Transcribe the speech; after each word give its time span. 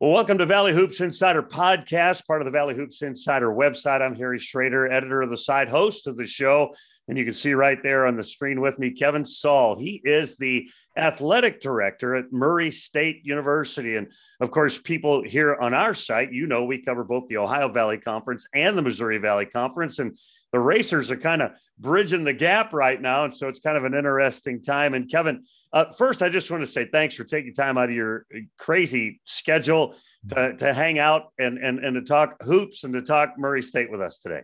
Well, 0.00 0.12
welcome 0.12 0.38
to 0.38 0.46
Valley 0.46 0.72
Hoops 0.72 1.02
Insider 1.02 1.42
Podcast, 1.42 2.26
part 2.26 2.40
of 2.40 2.46
the 2.46 2.50
Valley 2.50 2.74
Hoops 2.74 3.02
Insider 3.02 3.48
website. 3.48 4.00
I'm 4.00 4.14
Harry 4.14 4.38
Schroeder, 4.38 4.90
editor 4.90 5.20
of 5.20 5.28
the 5.28 5.36
site, 5.36 5.68
host 5.68 6.06
of 6.06 6.16
the 6.16 6.26
show. 6.26 6.74
And 7.06 7.18
you 7.18 7.24
can 7.26 7.34
see 7.34 7.52
right 7.52 7.78
there 7.82 8.06
on 8.06 8.16
the 8.16 8.24
screen 8.24 8.62
with 8.62 8.78
me, 8.78 8.92
Kevin 8.92 9.26
Saal. 9.26 9.78
He 9.78 10.00
is 10.02 10.38
the 10.38 10.70
athletic 10.96 11.60
director 11.60 12.14
at 12.14 12.32
Murray 12.32 12.70
State 12.70 13.26
University. 13.26 13.96
And 13.96 14.10
of 14.40 14.50
course, 14.50 14.78
people 14.78 15.22
here 15.22 15.54
on 15.54 15.74
our 15.74 15.92
site, 15.92 16.32
you 16.32 16.46
know, 16.46 16.64
we 16.64 16.80
cover 16.80 17.04
both 17.04 17.28
the 17.28 17.36
Ohio 17.36 17.68
Valley 17.70 17.98
Conference 17.98 18.46
and 18.54 18.78
the 18.78 18.82
Missouri 18.82 19.18
Valley 19.18 19.44
Conference. 19.44 19.98
And 19.98 20.16
the 20.50 20.60
Racers 20.60 21.10
are 21.10 21.18
kind 21.18 21.42
of 21.42 21.50
bridging 21.78 22.24
the 22.24 22.32
gap 22.32 22.72
right 22.72 22.98
now. 22.98 23.24
And 23.24 23.36
so 23.36 23.48
it's 23.48 23.60
kind 23.60 23.76
of 23.76 23.84
an 23.84 23.92
interesting 23.92 24.62
time. 24.62 24.94
And 24.94 25.10
Kevin, 25.10 25.44
uh, 25.72 25.92
first, 25.92 26.22
I 26.22 26.28
just 26.28 26.50
want 26.50 26.62
to 26.62 26.66
say 26.66 26.88
thanks 26.90 27.14
for 27.14 27.24
taking 27.24 27.54
time 27.54 27.78
out 27.78 27.84
of 27.84 27.94
your 27.94 28.26
crazy 28.58 29.20
schedule 29.24 29.94
to, 30.28 30.56
to 30.56 30.74
hang 30.74 30.98
out 30.98 31.32
and, 31.38 31.58
and, 31.58 31.78
and 31.84 31.94
to 31.94 32.02
talk 32.02 32.42
hoops 32.42 32.84
and 32.84 32.92
to 32.94 33.02
talk 33.02 33.34
Murray 33.38 33.62
State 33.62 33.90
with 33.90 34.00
us 34.00 34.18
today. 34.18 34.42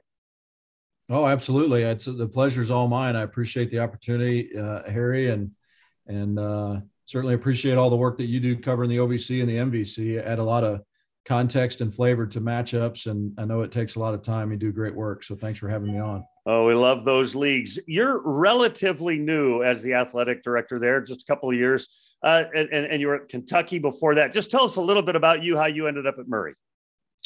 Oh, 1.09 1.27
absolutely. 1.27 1.83
It's 1.83 2.07
the 2.07 2.29
pleasure's 2.29 2.71
all 2.71 2.89
mine. 2.89 3.17
I 3.17 3.23
appreciate 3.23 3.71
the 3.71 3.79
opportunity, 3.81 4.57
uh, 4.57 4.83
Harry, 4.91 5.31
and 5.31 5.53
and 6.09 6.39
uh, 6.39 6.81
certainly 7.07 7.35
appreciate 7.35 7.77
all 7.77 7.91
the 7.91 7.97
work 7.97 8.19
that 8.19 8.27
you 8.27 8.41
do 8.41 8.57
covering 8.57 8.91
the 8.91 8.99
OVC 8.99 9.41
and 9.41 9.49
the 9.49 9.57
MVC. 9.57 10.25
Add 10.25 10.39
a 10.39 10.45
lot 10.45 10.65
of 10.65 10.81
context 11.27 11.81
and 11.81 11.93
flavor 11.93 12.27
to 12.27 12.41
matchups, 12.41 13.11
and 13.11 13.33
I 13.39 13.45
know 13.45 13.63
it 13.63 13.73
takes 13.73 13.97
a 13.97 13.99
lot 13.99 14.15
of 14.15 14.23
time. 14.23 14.51
You 14.53 14.57
do 14.57 14.73
great 14.73 14.95
work, 14.95 15.25
so 15.25 15.35
thanks 15.35 15.59
for 15.59 15.69
having 15.69 15.93
me 15.93 15.99
on. 15.99 16.25
Oh, 16.47 16.67
we 16.67 16.75
love 16.75 17.05
those 17.05 17.35
leagues. 17.35 17.79
You're 17.87 18.23
relatively 18.25 19.19
new 19.19 19.63
as 19.65 19.83
the 19.83 19.95
athletic 19.95 20.45
director 20.45 20.79
there, 20.79 21.01
just 21.01 21.23
a 21.23 21.27
couple 21.27 21.51
of 21.51 21.57
years, 21.57 21.89
uh, 22.23 22.45
and, 22.55 22.69
and 22.71 23.01
you 23.01 23.09
were 23.09 23.17
at 23.17 23.29
Kentucky 23.29 23.79
before 23.79 24.15
that. 24.15 24.33
Just 24.33 24.51
tell 24.51 24.65
us 24.65 24.77
a 24.77 24.81
little 24.81 25.03
bit 25.03 25.17
about 25.17 25.43
you, 25.43 25.57
how 25.57 25.67
you 25.67 25.89
ended 25.89 26.07
up 26.07 26.17
at 26.19 26.29
Murray. 26.29 26.55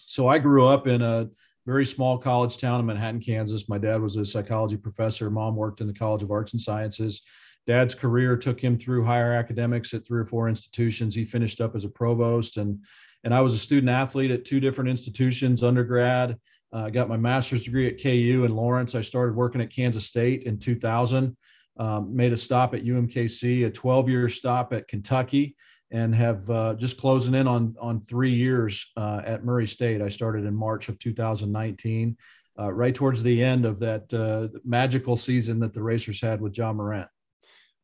So 0.06 0.26
I 0.28 0.38
grew 0.38 0.66
up 0.66 0.86
in 0.86 1.02
a 1.02 1.28
very 1.66 1.84
small 1.84 2.16
college 2.16 2.56
town 2.56 2.80
in 2.80 2.86
Manhattan, 2.86 3.20
Kansas. 3.20 3.68
My 3.68 3.78
dad 3.78 4.00
was 4.00 4.16
a 4.16 4.24
psychology 4.24 4.78
professor. 4.78 5.30
Mom 5.30 5.54
worked 5.54 5.82
in 5.82 5.86
the 5.86 5.92
College 5.92 6.22
of 6.22 6.30
Arts 6.30 6.52
and 6.52 6.60
Sciences. 6.60 7.20
Dad's 7.66 7.94
career 7.94 8.36
took 8.36 8.58
him 8.58 8.78
through 8.78 9.04
higher 9.04 9.34
academics 9.34 9.92
at 9.92 10.06
three 10.06 10.20
or 10.20 10.26
four 10.26 10.48
institutions. 10.48 11.14
He 11.14 11.24
finished 11.24 11.60
up 11.60 11.76
as 11.76 11.84
a 11.84 11.88
provost, 11.88 12.56
and 12.56 12.82
and 13.24 13.34
I 13.34 13.40
was 13.40 13.54
a 13.54 13.58
student 13.58 13.90
athlete 13.90 14.30
at 14.30 14.44
two 14.44 14.60
different 14.60 14.90
institutions, 14.90 15.62
undergrad 15.62 16.36
uh, 16.72 16.84
I 16.84 16.90
got 16.90 17.08
my 17.08 17.16
master's 17.16 17.64
degree 17.64 17.88
at 17.88 18.00
KU 18.00 18.44
in 18.44 18.54
Lawrence. 18.54 18.94
I 18.94 19.00
started 19.00 19.34
working 19.34 19.60
at 19.60 19.70
Kansas 19.70 20.06
State 20.06 20.44
in 20.44 20.58
2000. 20.58 21.36
Um, 21.78 22.14
made 22.14 22.32
a 22.32 22.36
stop 22.36 22.74
at 22.74 22.84
UMKC, 22.84 23.66
a 23.66 23.70
12 23.70 24.08
year 24.08 24.28
stop 24.28 24.72
at 24.72 24.86
Kentucky, 24.86 25.56
and 25.90 26.14
have 26.14 26.48
uh, 26.50 26.74
just 26.74 26.98
closing 26.98 27.34
in 27.34 27.48
on 27.48 27.74
on 27.80 28.00
three 28.00 28.34
years 28.34 28.86
uh, 28.96 29.22
at 29.24 29.44
Murray 29.44 29.66
State. 29.66 30.02
I 30.02 30.08
started 30.08 30.44
in 30.44 30.54
March 30.54 30.88
of 30.88 30.98
2019, 30.98 32.16
uh, 32.58 32.72
right 32.72 32.94
towards 32.94 33.22
the 33.22 33.42
end 33.42 33.64
of 33.64 33.78
that 33.80 34.12
uh, 34.12 34.56
magical 34.64 35.16
season 35.16 35.58
that 35.60 35.72
the 35.72 35.82
Racers 35.82 36.20
had 36.20 36.40
with 36.40 36.56
Ja 36.56 36.72
Morant. 36.72 37.08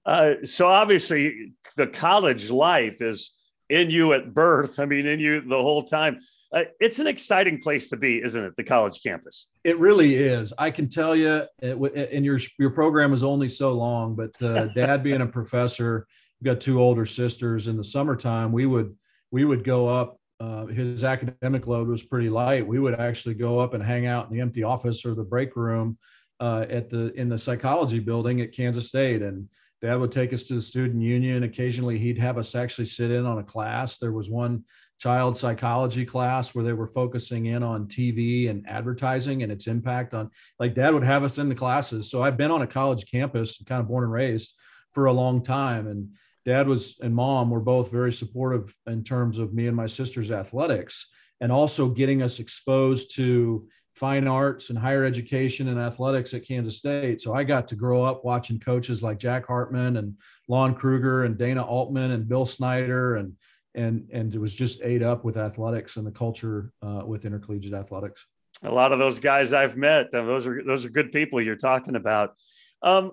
Uh, 0.05 0.35
so 0.45 0.69
obviously, 0.69 1.55
the 1.77 1.87
college 1.87 2.51
life 2.51 3.01
is 3.01 3.33
in 3.69 3.91
you 3.91 4.13
at 4.13 4.35
birth. 4.35 4.79
I 4.79 4.85
mean, 4.85 5.07
in 5.07 5.21
you 5.21 5.41
the 5.41 5.57
whole 5.57 5.83
time 5.83 6.21
uh, 6.53 6.65
it's 6.81 6.99
an 6.99 7.07
exciting 7.07 7.61
place 7.61 7.89
to 7.89 7.97
be, 7.97 8.23
isn't 8.23 8.43
it? 8.43 8.57
The 8.57 8.65
college 8.65 9.03
campus. 9.03 9.49
It 9.65 9.79
really 9.79 10.15
is. 10.15 10.53
I 10.59 10.71
can 10.71 10.89
tell 10.89 11.17
you, 11.17 11.43
it, 11.61 12.11
and 12.13 12.25
your 12.25 12.39
your 12.59 12.71
program 12.71 13.13
is 13.13 13.25
only 13.25 13.49
so 13.49 13.73
long, 13.73 14.15
but 14.15 14.41
uh, 14.43 14.67
Dad 14.75 15.03
being 15.03 15.21
a 15.21 15.27
professor, 15.27 16.07
we've 16.41 16.55
got 16.55 16.61
two 16.61 16.81
older 16.81 17.05
sisters. 17.05 17.69
In 17.69 17.77
the 17.77 17.85
summertime, 17.85 18.53
we 18.53 18.67
would 18.67 18.95
we 19.31 19.45
would 19.45 19.65
go 19.65 19.89
up. 19.89 20.19
Uh, 20.39 20.67
his 20.67 21.03
academic 21.03 21.67
load 21.67 21.89
was 21.89 22.03
pretty 22.03 22.29
light. 22.29 22.67
We 22.67 22.79
would 22.79 22.95
actually 23.01 23.35
go 23.35 23.59
up 23.59 23.75
and 23.75 23.83
hang 23.83 24.07
out 24.07 24.29
in 24.29 24.35
the 24.35 24.43
empty 24.43 24.63
office 24.63 25.05
or 25.05 25.15
the 25.15 25.25
break 25.25 25.57
room 25.57 25.97
uh, 26.41 26.67
at 26.69 26.89
the 26.89 27.13
in 27.15 27.29
the 27.29 27.39
psychology 27.39 27.99
building 27.99 28.41
at 28.41 28.53
Kansas 28.53 28.89
State, 28.89 29.23
and 29.23 29.49
Dad 29.83 29.97
would 29.97 30.13
take 30.13 30.33
us 30.33 30.45
to 30.45 30.55
the 30.55 30.61
student 30.61 31.03
union. 31.03 31.43
Occasionally, 31.43 31.99
he'd 31.99 32.19
have 32.19 32.39
us 32.39 32.55
actually 32.55 32.87
sit 32.87 33.11
in 33.11 33.27
on 33.27 33.39
a 33.39 33.45
class. 33.45 33.99
There 33.99 34.13
was 34.13 34.31
one 34.31 34.65
child 34.99 35.37
psychology 35.37 36.07
class 36.07 36.55
where 36.55 36.65
they 36.65 36.73
were 36.73 36.87
focusing 36.87 37.47
in 37.47 37.63
on 37.63 37.87
TV 37.87 38.49
and 38.49 38.67
advertising 38.67 39.43
and 39.43 39.53
its 39.53 39.67
impact 39.67 40.15
on, 40.15 40.31
like, 40.59 40.75
Dad 40.75 40.95
would 40.95 41.05
have 41.05 41.25
us 41.25 41.39
in 41.39 41.49
the 41.49 41.55
classes. 41.55 42.11
So 42.11 42.23
I've 42.23 42.39
been 42.39 42.51
on 42.51 42.63
a 42.63 42.67
college 42.67 43.11
campus, 43.11 43.63
kind 43.67 43.81
of 43.81 43.89
born 43.89 44.05
and 44.05 44.13
raised, 44.13 44.55
for 44.93 45.07
a 45.07 45.13
long 45.13 45.43
time. 45.43 45.87
And 45.89 46.09
Dad 46.47 46.67
was 46.67 46.97
and 47.03 47.15
Mom 47.15 47.51
were 47.51 47.61
both 47.61 47.91
very 47.91 48.13
supportive 48.13 48.75
in 48.87 49.05
terms 49.05 49.37
of 49.37 49.53
me 49.53 49.67
and 49.67 49.77
my 49.77 49.87
sister's 49.87 50.31
athletics 50.31 51.09
and 51.41 51.53
also 51.53 51.89
getting 51.89 52.23
us 52.23 52.39
exposed 52.39 53.15
to 53.17 53.69
fine 53.97 54.29
arts 54.29 54.69
and 54.69 54.79
higher 54.79 55.05
education 55.05 55.69
and 55.69 55.81
athletics 55.81 56.35
at 56.35 56.47
Kansas 56.47 56.77
State. 56.77 57.19
So 57.19 57.35
I 57.35 57.45
got 57.45 57.67
to 57.69 57.75
grow 57.75 58.03
up 58.03 58.25
watching 58.25 58.61
coaches 58.61 59.03
like 59.03 59.19
Jack 59.19 59.47
Hartman 59.47 59.97
and 59.97 60.15
Lon 60.49 60.75
Kruger 60.75 61.25
and 61.25 61.39
Dana 61.39 61.65
Altman 61.65 62.11
and 62.11 62.29
Bill 62.29 62.47
Snyder 62.47 63.17
and 63.17 63.33
and 63.75 64.09
and 64.13 64.35
it 64.35 64.39
was 64.39 64.55
just 64.55 64.81
ate 64.83 65.03
up 65.03 65.25
with 65.25 65.37
athletics 65.37 65.97
and 65.97 66.07
the 66.07 66.11
culture 66.11 66.73
uh, 66.83 67.03
with 67.07 67.25
intercollegiate 67.25 67.75
athletics. 67.75 68.27
A 68.63 68.71
lot 68.71 68.93
of 68.93 68.99
those 68.99 69.19
guys 69.19 69.53
I've 69.53 69.77
met, 69.77 70.07
uh, 70.15 70.25
those 70.25 70.47
are 70.47 70.63
those 70.63 70.85
are 70.85 70.91
good 70.91 71.13
people 71.13 71.41
you're 71.41 71.57
talking 71.57 71.97
about. 71.97 72.35
Um, 72.83 73.13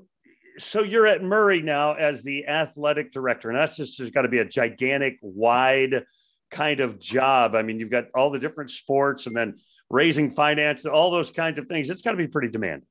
so 0.58 0.84
you're 0.84 1.08
at 1.08 1.24
Murray 1.24 1.62
now 1.62 1.94
as 1.94 2.24
the 2.24 2.48
athletic 2.48 3.12
director, 3.12 3.50
and 3.50 3.58
that's 3.58 3.76
just 3.76 3.98
there's 3.98 4.12
got 4.12 4.22
to 4.22 4.30
be 4.30 4.40
a 4.40 4.46
gigantic, 4.46 5.18
wide 5.22 6.06
kind 6.52 6.80
of 6.80 7.00
job. 7.00 7.56
I 7.56 7.62
mean, 7.62 7.80
you've 7.80 7.90
got 7.90 8.06
all 8.16 8.30
the 8.30 8.40
different 8.40 8.70
sports, 8.70 9.26
and 9.28 9.36
then 9.36 9.56
raising 9.90 10.32
finance, 10.32 10.86
all 10.86 11.12
those 11.12 11.32
kinds 11.32 11.60
of 11.60 11.68
things. 11.68 11.90
It's 11.90 12.02
got 12.02 12.12
to 12.12 12.18
be 12.18 12.28
pretty 12.28 12.50
demanding. 12.50 12.88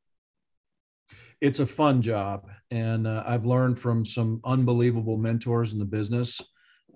It's 1.40 1.58
a 1.58 1.66
fun 1.66 2.02
job. 2.02 2.48
And 2.70 3.06
uh, 3.06 3.24
I've 3.26 3.44
learned 3.44 3.78
from 3.78 4.04
some 4.04 4.40
unbelievable 4.44 5.16
mentors 5.16 5.72
in 5.72 5.78
the 5.78 5.84
business. 5.84 6.40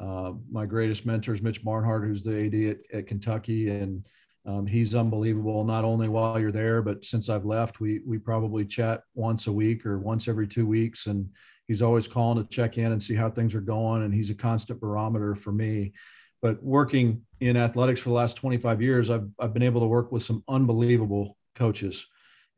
Uh, 0.01 0.33
my 0.51 0.67
greatest 0.67 1.07
mentor 1.07 1.34
is 1.34 1.43
Mitch 1.43 1.65
Barnhart, 1.65 2.05
who's 2.05 2.23
the 2.23 2.47
AD 2.47 2.55
at, 2.55 2.99
at 2.99 3.07
Kentucky. 3.07 3.71
And 3.71 4.07
um, 4.47 4.67
he's 4.67 4.95
unbelievable, 4.95 5.65
not 5.65 5.84
only 5.84 6.09
while 6.09 6.39
you're 6.39 6.53
there, 6.53 6.81
but 6.81 7.05
since 7.05 7.28
I've 7.28 7.45
left, 7.45 7.81
we, 7.81 8.01
we 8.07 8.19
probably 8.19 8.65
chat 8.65 9.03
once 9.15 9.49
a 9.49 9.53
week 9.53 9.84
or 9.84 9.99
once 9.99 10.28
every 10.28 10.47
two 10.47 10.67
weeks. 10.67 11.07
And 11.07 11.28
he's 11.67 11.83
always 11.83 12.07
calling 12.07 12.43
to 12.43 12.49
check 12.49 12.78
in 12.78 12.93
and 12.93 13.03
see 13.03 13.15
how 13.15 13.28
things 13.28 13.55
are 13.55 13.61
going. 13.61 14.05
And 14.05 14.15
he's 14.15 14.31
a 14.31 14.34
constant 14.34 14.81
barometer 14.81 15.34
for 15.34 15.51
me. 15.51 15.93
But 16.42 16.62
working 16.62 17.22
in 17.41 17.56
athletics 17.56 18.00
for 18.00 18.10
the 18.10 18.14
last 18.14 18.36
25 18.36 18.82
years, 18.82 19.10
I've, 19.10 19.28
I've 19.38 19.52
been 19.52 19.62
able 19.62 19.80
to 19.80 19.86
work 19.86 20.12
with 20.12 20.22
some 20.22 20.44
unbelievable 20.48 21.36
coaches 21.54 22.06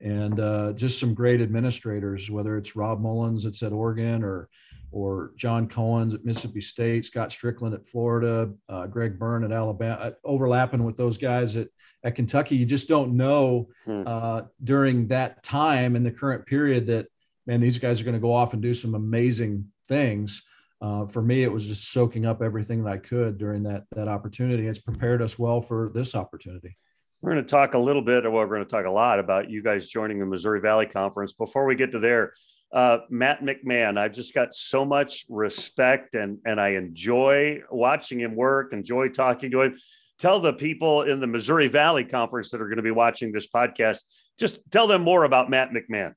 and 0.00 0.38
uh, 0.38 0.72
just 0.72 1.00
some 1.00 1.14
great 1.14 1.40
administrators, 1.40 2.30
whether 2.30 2.56
it's 2.56 2.76
Rob 2.76 3.00
Mullens 3.00 3.44
that's 3.44 3.62
at 3.62 3.72
Oregon 3.72 4.22
or 4.22 4.48
or 4.90 5.32
John 5.36 5.68
Cohen's 5.68 6.14
at 6.14 6.24
Mississippi 6.24 6.60
State, 6.60 7.04
Scott 7.04 7.28
Stricklin 7.28 7.74
at 7.74 7.86
Florida, 7.86 8.50
uh, 8.68 8.86
Greg 8.86 9.18
Byrne 9.18 9.44
at 9.44 9.52
Alabama, 9.52 10.00
uh, 10.00 10.10
overlapping 10.24 10.82
with 10.84 10.96
those 10.96 11.18
guys 11.18 11.56
at, 11.56 11.68
at 12.04 12.14
Kentucky. 12.14 12.56
You 12.56 12.64
just 12.64 12.88
don't 12.88 13.14
know 13.14 13.68
hmm. 13.84 14.04
uh, 14.06 14.42
during 14.64 15.06
that 15.08 15.42
time 15.42 15.94
in 15.94 16.02
the 16.02 16.10
current 16.10 16.46
period 16.46 16.86
that, 16.86 17.06
man, 17.46 17.60
these 17.60 17.78
guys 17.78 18.00
are 18.00 18.04
going 18.04 18.14
to 18.14 18.20
go 18.20 18.32
off 18.32 18.54
and 18.54 18.62
do 18.62 18.72
some 18.72 18.94
amazing 18.94 19.66
things 19.88 20.42
uh, 20.80 21.06
for 21.06 21.22
me, 21.22 21.42
it 21.42 21.52
was 21.52 21.66
just 21.66 21.90
soaking 21.90 22.24
up 22.24 22.40
everything 22.40 22.84
that 22.84 22.92
I 22.92 22.98
could 22.98 23.38
during 23.38 23.62
that 23.64 23.84
that 23.92 24.08
opportunity. 24.08 24.66
It's 24.66 24.78
prepared 24.78 25.22
us 25.22 25.38
well 25.38 25.60
for 25.60 25.90
this 25.94 26.14
opportunity. 26.14 26.76
We're 27.20 27.32
going 27.32 27.44
to 27.44 27.50
talk 27.50 27.74
a 27.74 27.78
little 27.78 28.02
bit, 28.02 28.24
or 28.24 28.30
we're 28.30 28.46
going 28.46 28.64
to 28.64 28.70
talk 28.70 28.86
a 28.86 28.90
lot 28.90 29.18
about 29.18 29.50
you 29.50 29.60
guys 29.60 29.88
joining 29.88 30.20
the 30.20 30.26
Missouri 30.26 30.60
Valley 30.60 30.86
Conference. 30.86 31.32
Before 31.32 31.64
we 31.64 31.74
get 31.74 31.90
to 31.92 31.98
there, 31.98 32.32
uh, 32.72 32.98
Matt 33.10 33.40
McMahon, 33.40 33.98
I've 33.98 34.12
just 34.12 34.34
got 34.34 34.54
so 34.54 34.84
much 34.84 35.26
respect 35.28 36.14
and 36.14 36.38
and 36.44 36.60
I 36.60 36.70
enjoy 36.70 37.60
watching 37.70 38.20
him 38.20 38.36
work, 38.36 38.72
enjoy 38.72 39.08
talking 39.08 39.50
to 39.50 39.62
him. 39.62 39.78
Tell 40.20 40.38
the 40.40 40.52
people 40.52 41.02
in 41.02 41.20
the 41.20 41.26
Missouri 41.26 41.68
Valley 41.68 42.04
Conference 42.04 42.50
that 42.50 42.60
are 42.60 42.66
going 42.66 42.76
to 42.76 42.82
be 42.82 42.90
watching 42.90 43.32
this 43.32 43.46
podcast, 43.46 44.00
just 44.38 44.60
tell 44.70 44.86
them 44.86 45.02
more 45.02 45.24
about 45.24 45.50
Matt 45.50 45.70
McMahon. 45.70 46.12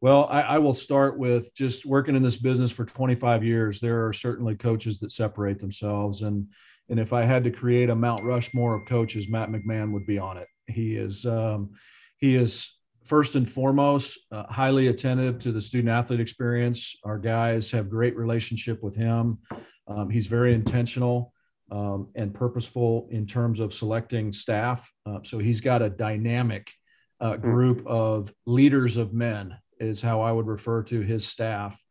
Well, 0.00 0.26
I, 0.30 0.40
I, 0.42 0.58
will 0.58 0.74
start 0.74 1.18
with 1.18 1.54
just 1.54 1.84
working 1.84 2.16
in 2.16 2.22
this 2.22 2.38
business 2.38 2.72
for 2.72 2.86
25 2.86 3.44
years. 3.44 3.80
There 3.80 4.06
are 4.06 4.14
certainly 4.14 4.54
coaches 4.54 4.98
that 5.00 5.12
separate 5.12 5.58
themselves, 5.58 6.22
and 6.22 6.46
and 6.88 6.98
if 6.98 7.12
I 7.12 7.22
had 7.22 7.44
to 7.44 7.50
create 7.50 7.90
a 7.90 7.94
Mount 7.94 8.22
Rushmore 8.24 8.74
of 8.74 8.88
coaches, 8.88 9.28
Matt 9.28 9.50
McMahon 9.50 9.92
would 9.92 10.06
be 10.06 10.18
on 10.18 10.38
it. 10.38 10.48
He 10.66 10.96
is 10.96 11.26
um, 11.26 11.74
he 12.18 12.34
is 12.34 12.78
first 13.04 13.36
and 13.36 13.50
foremost 13.50 14.18
uh, 14.32 14.44
highly 14.44 14.88
attentive 14.88 15.38
to 15.40 15.52
the 15.52 15.60
student 15.60 15.90
athlete 15.90 16.20
experience. 16.20 16.96
Our 17.04 17.18
guys 17.18 17.70
have 17.70 17.90
great 17.90 18.16
relationship 18.16 18.82
with 18.82 18.94
him. 18.94 19.38
Um, 19.86 20.08
he's 20.08 20.26
very 20.26 20.54
intentional 20.54 21.34
um, 21.70 22.08
and 22.14 22.32
purposeful 22.32 23.08
in 23.10 23.26
terms 23.26 23.60
of 23.60 23.74
selecting 23.74 24.32
staff. 24.32 24.90
Uh, 25.06 25.18
so 25.24 25.38
he's 25.38 25.60
got 25.60 25.82
a 25.82 25.90
dynamic 25.90 26.72
uh, 27.20 27.36
hmm. 27.36 27.42
group 27.42 27.86
of 27.86 28.32
leaders 28.46 28.96
of 28.96 29.12
men 29.12 29.56
is 29.80 30.00
how 30.00 30.20
I 30.20 30.32
would 30.32 30.46
refer 30.46 30.82
to 30.84 31.00
his 31.00 31.26
staff. 31.26 31.82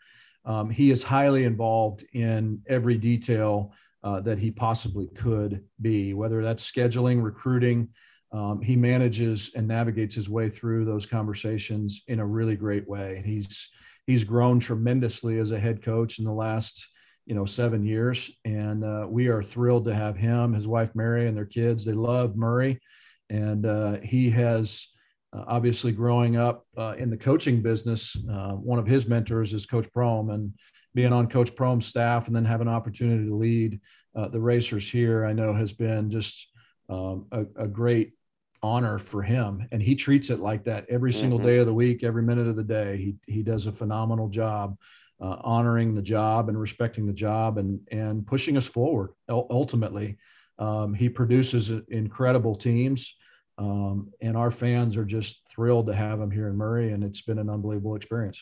Um, 0.45 0.69
he 0.69 0.91
is 0.91 1.03
highly 1.03 1.43
involved 1.43 2.05
in 2.13 2.61
every 2.67 2.97
detail 2.97 3.73
uh, 4.03 4.21
that 4.21 4.39
he 4.39 4.51
possibly 4.51 5.07
could 5.07 5.63
be, 5.81 6.13
whether 6.13 6.41
that's 6.41 6.69
scheduling, 6.69 7.21
recruiting. 7.21 7.89
Um, 8.31 8.61
he 8.61 8.75
manages 8.75 9.51
and 9.55 9.67
navigates 9.67 10.15
his 10.15 10.29
way 10.29 10.49
through 10.49 10.85
those 10.85 11.05
conversations 11.05 12.03
in 12.07 12.19
a 12.19 12.25
really 12.25 12.55
great 12.55 12.87
way. 12.87 13.21
He's 13.25 13.69
he's 14.05 14.23
grown 14.23 14.59
tremendously 14.59 15.39
as 15.39 15.51
a 15.51 15.59
head 15.59 15.81
coach 15.81 16.19
in 16.19 16.25
the 16.25 16.33
last 16.33 16.87
you 17.25 17.35
know 17.35 17.45
seven 17.45 17.83
years, 17.83 18.31
and 18.45 18.83
uh, 18.83 19.05
we 19.09 19.27
are 19.27 19.43
thrilled 19.43 19.85
to 19.85 19.95
have 19.95 20.15
him, 20.15 20.53
his 20.53 20.67
wife 20.67 20.95
Mary, 20.95 21.27
and 21.27 21.35
their 21.35 21.45
kids. 21.45 21.83
They 21.83 21.93
love 21.93 22.35
Murray, 22.35 22.79
and 23.29 23.65
uh, 23.65 23.97
he 24.01 24.29
has. 24.31 24.87
Uh, 25.31 25.43
obviously, 25.47 25.91
growing 25.91 26.37
up 26.37 26.65
uh, 26.77 26.95
in 26.97 27.09
the 27.09 27.17
coaching 27.17 27.61
business, 27.61 28.17
uh, 28.31 28.51
one 28.51 28.79
of 28.79 28.87
his 28.87 29.07
mentors 29.07 29.53
is 29.53 29.65
Coach 29.65 29.87
Prohm, 29.95 30.33
and 30.33 30.53
being 30.95 31.13
on 31.13 31.27
Coach 31.27 31.55
Prohm's 31.55 31.85
staff 31.85 32.27
and 32.27 32.35
then 32.35 32.45
have 32.45 32.61
an 32.61 32.67
opportunity 32.67 33.25
to 33.25 33.35
lead 33.35 33.79
uh, 34.15 34.27
the 34.27 34.39
racers 34.39 34.89
here, 34.89 35.25
I 35.25 35.33
know 35.33 35.53
has 35.53 35.71
been 35.71 36.09
just 36.09 36.49
um, 36.89 37.27
a, 37.31 37.45
a, 37.55 37.67
great 37.67 38.13
honor 38.63 38.97
for 38.97 39.21
him. 39.21 39.67
And 39.71 39.81
he 39.81 39.95
treats 39.95 40.31
it 40.31 40.39
like 40.39 40.63
that 40.63 40.87
every 40.89 41.13
single 41.13 41.37
mm-hmm. 41.37 41.47
day 41.47 41.57
of 41.59 41.67
the 41.67 41.73
week, 41.73 42.03
every 42.03 42.23
minute 42.23 42.47
of 42.47 42.55
the 42.55 42.63
day. 42.63 42.97
He, 42.97 43.33
he 43.33 43.43
does 43.43 43.67
a 43.67 43.71
phenomenal 43.71 44.27
job 44.27 44.77
uh, 45.21 45.37
honoring 45.41 45.93
the 45.93 46.01
job 46.01 46.49
and 46.49 46.59
respecting 46.59 47.05
the 47.05 47.13
job 47.13 47.57
and, 47.57 47.79
and 47.91 48.25
pushing 48.25 48.57
us 48.57 48.67
forward. 48.67 49.11
Ultimately, 49.29 50.17
um, 50.57 50.93
he 50.93 51.07
produces 51.09 51.69
incredible 51.89 52.55
teams. 52.55 53.15
Um, 53.59 54.11
and 54.21 54.35
our 54.35 54.49
fans 54.49 54.97
are 54.97 55.05
just 55.05 55.43
thrilled 55.49 55.87
to 55.87 55.93
have 55.93 56.19
him 56.19 56.31
here 56.31 56.47
in 56.47 56.55
Murray, 56.55 56.93
and 56.93 57.03
it's 57.03 57.21
been 57.21 57.39
an 57.39 57.49
unbelievable 57.49 57.95
experience 57.95 58.41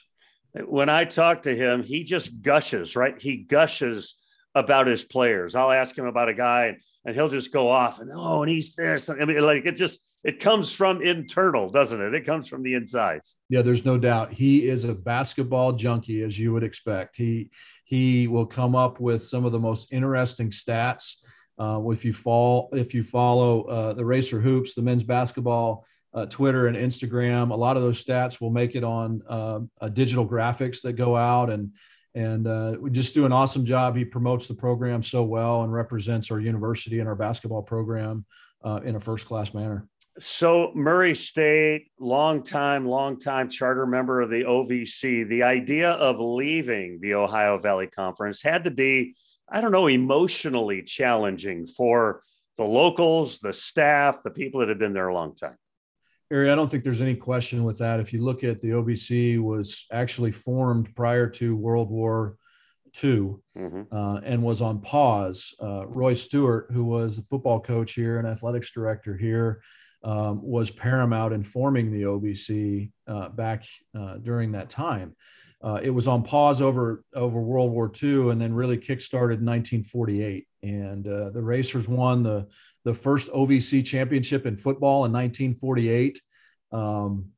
when 0.65 0.89
I 0.89 1.05
talk 1.05 1.43
to 1.43 1.55
him, 1.55 1.83
he 1.83 2.03
just 2.03 2.41
gushes, 2.41 2.95
right? 2.95 3.19
He 3.21 3.37
gushes 3.37 4.15
about 4.55 4.87
his 4.87 5.03
players. 5.03 5.55
I'll 5.55 5.71
ask 5.71 5.97
him 5.97 6.05
about 6.05 6.29
a 6.29 6.33
guy 6.33 6.77
and 7.05 7.15
he'll 7.15 7.29
just 7.29 7.53
go 7.53 7.69
off 7.69 7.99
and 7.99 8.11
oh, 8.13 8.41
and 8.41 8.51
he's 8.51 8.75
this. 8.75 9.09
I 9.09 9.25
mean, 9.25 9.39
like 9.41 9.65
it 9.65 9.75
just 9.75 9.99
it 10.23 10.39
comes 10.39 10.71
from 10.71 11.01
internal, 11.01 11.69
doesn't 11.69 12.01
it? 12.01 12.13
It 12.13 12.25
comes 12.25 12.47
from 12.47 12.63
the 12.63 12.73
insides. 12.73 13.37
Yeah, 13.49 13.61
there's 13.61 13.85
no 13.85 13.97
doubt. 13.97 14.33
He 14.33 14.67
is 14.67 14.83
a 14.83 14.93
basketball 14.93 15.73
junkie, 15.73 16.23
as 16.23 16.37
you 16.37 16.53
would 16.53 16.63
expect. 16.63 17.15
He 17.15 17.49
he 17.85 18.27
will 18.27 18.45
come 18.45 18.75
up 18.75 18.99
with 18.99 19.23
some 19.23 19.45
of 19.45 19.51
the 19.51 19.59
most 19.59 19.93
interesting 19.93 20.49
stats. 20.49 21.17
Uh, 21.59 21.81
if 21.89 22.05
you 22.05 22.13
fall, 22.13 22.69
if 22.73 22.93
you 22.93 23.03
follow 23.03 23.63
uh, 23.63 23.93
the 23.93 24.05
Racer 24.05 24.39
Hoops, 24.39 24.73
the 24.73 24.81
men's 24.81 25.03
basketball 25.03 25.85
uh, 26.13 26.25
Twitter 26.25 26.67
and 26.67 26.77
Instagram. 26.77 27.51
A 27.51 27.55
lot 27.55 27.77
of 27.77 27.83
those 27.83 28.03
stats 28.03 28.41
will 28.41 28.49
make 28.49 28.75
it 28.75 28.83
on 28.83 29.21
uh, 29.27 29.59
digital 29.89 30.27
graphics 30.27 30.81
that 30.81 30.93
go 30.93 31.15
out, 31.15 31.49
and 31.49 31.71
and 32.15 32.47
uh, 32.47 32.75
we 32.79 32.89
just 32.89 33.13
do 33.13 33.27
an 33.27 33.31
awesome 33.31 33.63
job. 33.63 33.95
He 33.95 34.03
promotes 34.03 34.47
the 34.47 34.55
program 34.55 35.03
so 35.03 35.23
well 35.23 35.61
and 35.61 35.71
represents 35.71 36.31
our 36.31 36.39
university 36.39 36.99
and 36.99 37.07
our 37.07 37.15
basketball 37.15 37.61
program 37.61 38.25
uh, 38.63 38.79
in 38.83 38.95
a 38.95 38.99
first 38.99 39.27
class 39.27 39.53
manner. 39.53 39.87
So 40.17 40.71
Murray 40.73 41.13
State, 41.13 41.91
long 41.99 42.41
time, 42.41 42.87
long 42.87 43.19
time 43.19 43.51
charter 43.51 43.85
member 43.85 44.19
of 44.21 44.31
the 44.31 44.41
OVC. 44.41 45.29
The 45.29 45.43
idea 45.43 45.91
of 45.91 46.19
leaving 46.19 46.97
the 47.01 47.13
Ohio 47.13 47.59
Valley 47.59 47.85
Conference 47.85 48.41
had 48.41 48.63
to 48.63 48.71
be, 48.71 49.15
I 49.49 49.61
don't 49.61 49.71
know, 49.71 49.87
emotionally 49.87 50.83
challenging 50.83 51.67
for 51.67 52.23
the 52.57 52.63
locals, 52.63 53.39
the 53.39 53.53
staff, 53.53 54.23
the 54.23 54.31
people 54.31 54.59
that 54.59 54.69
have 54.69 54.79
been 54.79 54.93
there 54.93 55.07
a 55.07 55.13
long 55.13 55.35
time. 55.35 55.57
Harry, 56.29 56.51
I 56.51 56.55
don't 56.55 56.69
think 56.69 56.83
there's 56.83 57.01
any 57.01 57.15
question 57.15 57.63
with 57.63 57.77
that. 57.77 58.01
If 58.01 58.11
you 58.11 58.21
look 58.21 58.43
at 58.43 58.59
the 58.59 58.71
OVC 58.71 59.41
was 59.41 59.85
actually 59.91 60.33
formed 60.33 60.93
prior 60.95 61.29
to 61.29 61.55
World 61.55 61.89
War 61.89 62.35
II 63.01 63.35
mm-hmm. 63.57 63.83
uh, 63.91 64.19
and 64.23 64.43
was 64.43 64.61
on 64.61 64.81
pause. 64.81 65.53
Uh, 65.61 65.87
Roy 65.87 66.13
Stewart, 66.13 66.67
who 66.71 66.83
was 66.83 67.17
a 67.17 67.23
football 67.23 67.59
coach 67.59 67.93
here 67.93 68.19
and 68.19 68.27
athletics 68.27 68.71
director 68.71 69.15
here, 69.15 69.61
um, 70.03 70.41
was 70.41 70.71
paramount 70.71 71.33
in 71.33 71.43
forming 71.43 71.91
the 71.91 72.03
OVC 72.03 72.91
uh, 73.07 73.29
back 73.29 73.65
uh, 73.97 74.17
during 74.17 74.51
that 74.51 74.69
time. 74.69 75.15
Uh, 75.63 75.79
it 75.81 75.89
was 75.89 76.07
on 76.07 76.23
pause 76.23 76.61
over 76.61 77.03
over 77.13 77.41
World 77.41 77.71
War 77.71 77.91
II 78.01 78.29
and 78.29 78.39
then 78.39 78.53
really 78.53 78.77
kickstarted 78.77 79.39
in 79.39 79.45
1948. 79.45 80.47
And 80.63 81.07
uh, 81.07 81.31
the 81.31 81.41
Racers 81.41 81.87
won 81.87 82.21
the 82.21 82.47
the 82.85 82.93
first 82.93 83.29
OVC 83.31 83.85
championship 83.85 84.45
in 84.45 84.55
football 84.55 85.05
in 85.05 85.11
1948. 85.11 86.21
Um, 86.71 87.31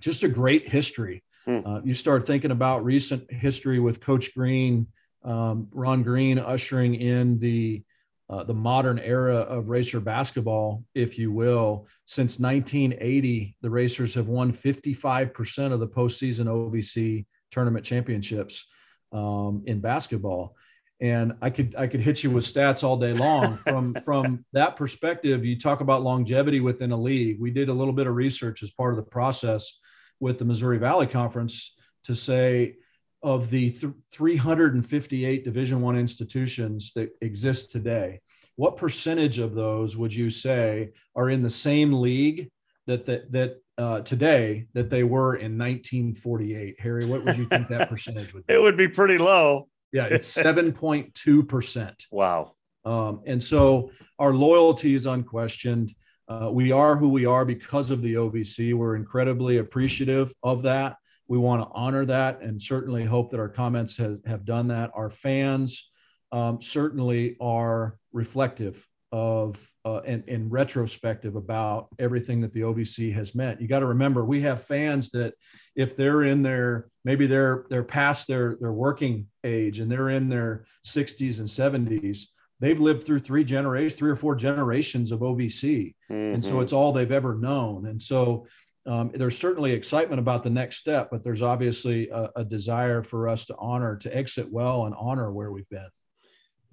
just 0.00 0.22
a 0.22 0.28
great 0.28 0.68
history. 0.68 1.22
Hmm. 1.46 1.60
Uh, 1.64 1.80
you 1.82 1.94
start 1.94 2.26
thinking 2.26 2.50
about 2.50 2.84
recent 2.84 3.30
history 3.32 3.78
with 3.78 4.00
Coach 4.00 4.34
Greene, 4.34 4.86
um, 5.24 5.68
Ron 5.72 6.02
Greene 6.02 6.38
ushering 6.38 6.94
in 6.94 7.38
the 7.38 7.82
uh, 8.28 8.42
the 8.42 8.54
modern 8.54 8.98
era 8.98 9.36
of 9.36 9.68
racer 9.68 10.00
basketball, 10.00 10.84
if 10.94 11.16
you 11.16 11.30
will. 11.30 11.86
Since 12.04 12.40
1980, 12.40 13.56
the 13.62 13.70
Racers 13.70 14.14
have 14.14 14.26
won 14.28 14.52
55% 14.52 15.72
of 15.72 15.78
the 15.78 15.86
postseason 15.86 16.46
OVC 16.46 17.24
tournament 17.56 17.86
championships 17.86 18.66
um, 19.12 19.62
in 19.64 19.80
basketball 19.80 20.54
and 21.00 21.34
I 21.40 21.48
could 21.48 21.74
I 21.76 21.86
could 21.86 22.00
hit 22.00 22.22
you 22.22 22.30
with 22.30 22.44
stats 22.44 22.82
all 22.82 22.98
day 22.98 23.12
long. 23.12 23.56
From 23.64 23.94
from 24.04 24.44
that 24.52 24.76
perspective, 24.76 25.44
you 25.44 25.58
talk 25.58 25.80
about 25.80 26.02
longevity 26.02 26.60
within 26.60 26.92
a 26.92 26.96
league. 26.96 27.40
We 27.40 27.50
did 27.50 27.68
a 27.68 27.72
little 27.72 27.92
bit 27.92 28.06
of 28.06 28.14
research 28.14 28.62
as 28.62 28.70
part 28.70 28.92
of 28.92 28.96
the 28.96 29.10
process 29.10 29.78
with 30.20 30.38
the 30.38 30.44
Missouri 30.44 30.78
Valley 30.78 31.06
Conference 31.06 31.74
to 32.04 32.14
say 32.14 32.76
of 33.22 33.50
the 33.50 33.70
th- 33.70 33.92
358 34.12 35.44
Division 35.44 35.80
One 35.80 35.98
institutions 35.98 36.92
that 36.94 37.10
exist 37.20 37.70
today, 37.70 38.20
what 38.56 38.78
percentage 38.78 39.38
of 39.38 39.54
those 39.54 39.96
would 39.96 40.14
you 40.14 40.30
say 40.30 40.92
are 41.14 41.28
in 41.30 41.42
the 41.42 41.50
same 41.50 41.92
league 41.92 42.50
that 42.86 43.04
that 43.06 43.32
that 43.32 43.62
uh, 43.78 44.00
today 44.00 44.66
that 44.72 44.90
they 44.90 45.04
were 45.04 45.36
in 45.36 45.58
1948? 45.58 46.76
Harry, 46.80 47.06
what 47.06 47.24
would 47.24 47.36
you 47.36 47.46
think 47.46 47.68
that 47.68 47.88
percentage 47.90 48.32
would 48.32 48.46
be? 48.46 48.54
It 48.54 48.62
would 48.62 48.76
be 48.76 48.88
pretty 48.88 49.18
low. 49.18 49.68
Yeah, 49.92 50.06
it's 50.06 50.32
7.2%. 50.36 52.06
Wow. 52.10 52.54
Um, 52.84 53.22
and 53.26 53.42
so 53.42 53.90
our 54.18 54.32
loyalty 54.32 54.94
is 54.94 55.06
unquestioned. 55.06 55.94
Uh, 56.28 56.50
we 56.52 56.72
are 56.72 56.96
who 56.96 57.08
we 57.08 57.26
are 57.26 57.44
because 57.44 57.90
of 57.90 58.02
the 58.02 58.14
OVC. 58.14 58.74
We're 58.74 58.96
incredibly 58.96 59.58
appreciative 59.58 60.32
of 60.42 60.62
that. 60.62 60.96
We 61.28 61.38
want 61.38 61.62
to 61.62 61.68
honor 61.72 62.04
that 62.06 62.40
and 62.42 62.62
certainly 62.62 63.04
hope 63.04 63.30
that 63.30 63.40
our 63.40 63.48
comments 63.48 63.96
have, 63.96 64.18
have 64.26 64.44
done 64.44 64.68
that. 64.68 64.90
Our 64.94 65.10
fans 65.10 65.90
um, 66.32 66.62
certainly 66.62 67.36
are 67.40 67.98
reflective 68.12 68.86
of 69.12 69.56
uh, 69.84 70.00
and, 70.06 70.24
and 70.28 70.50
retrospective 70.50 71.36
about 71.36 71.88
everything 71.98 72.40
that 72.40 72.52
the 72.52 72.60
OVC 72.60 73.12
has 73.12 73.34
meant. 73.34 73.60
You 73.60 73.68
got 73.68 73.80
to 73.80 73.86
remember, 73.86 74.24
we 74.24 74.40
have 74.42 74.64
fans 74.64 75.10
that 75.10 75.34
if 75.74 75.96
they're 75.96 76.24
in 76.24 76.42
their 76.42 76.88
maybe 77.04 77.26
they're 77.26 77.66
they're 77.70 77.84
past 77.84 78.26
their 78.26 78.56
their 78.60 78.72
working 78.72 79.26
age 79.44 79.80
and 79.80 79.90
they're 79.90 80.10
in 80.10 80.28
their 80.28 80.66
60s 80.84 81.38
and 81.38 81.48
70s, 81.48 82.26
they've 82.60 82.80
lived 82.80 83.04
through 83.04 83.20
three 83.20 83.44
generations, 83.44 83.98
three 83.98 84.10
or 84.10 84.16
four 84.16 84.34
generations 84.34 85.12
of 85.12 85.20
OVC, 85.20 85.94
mm-hmm. 86.10 86.34
and 86.34 86.44
so 86.44 86.52
mm-hmm. 86.52 86.62
it's 86.62 86.72
all 86.72 86.92
they've 86.92 87.12
ever 87.12 87.36
known. 87.36 87.86
And 87.86 88.02
so 88.02 88.46
um, 88.86 89.10
there's 89.14 89.38
certainly 89.38 89.72
excitement 89.72 90.20
about 90.20 90.42
the 90.42 90.50
next 90.50 90.76
step, 90.76 91.08
but 91.10 91.24
there's 91.24 91.42
obviously 91.42 92.08
a, 92.10 92.30
a 92.36 92.44
desire 92.44 93.02
for 93.02 93.28
us 93.28 93.44
to 93.46 93.56
honor, 93.58 93.96
to 93.96 94.16
exit 94.16 94.50
well 94.50 94.86
and 94.86 94.94
honor 94.96 95.32
where 95.32 95.50
we've 95.50 95.68
been. 95.68 95.88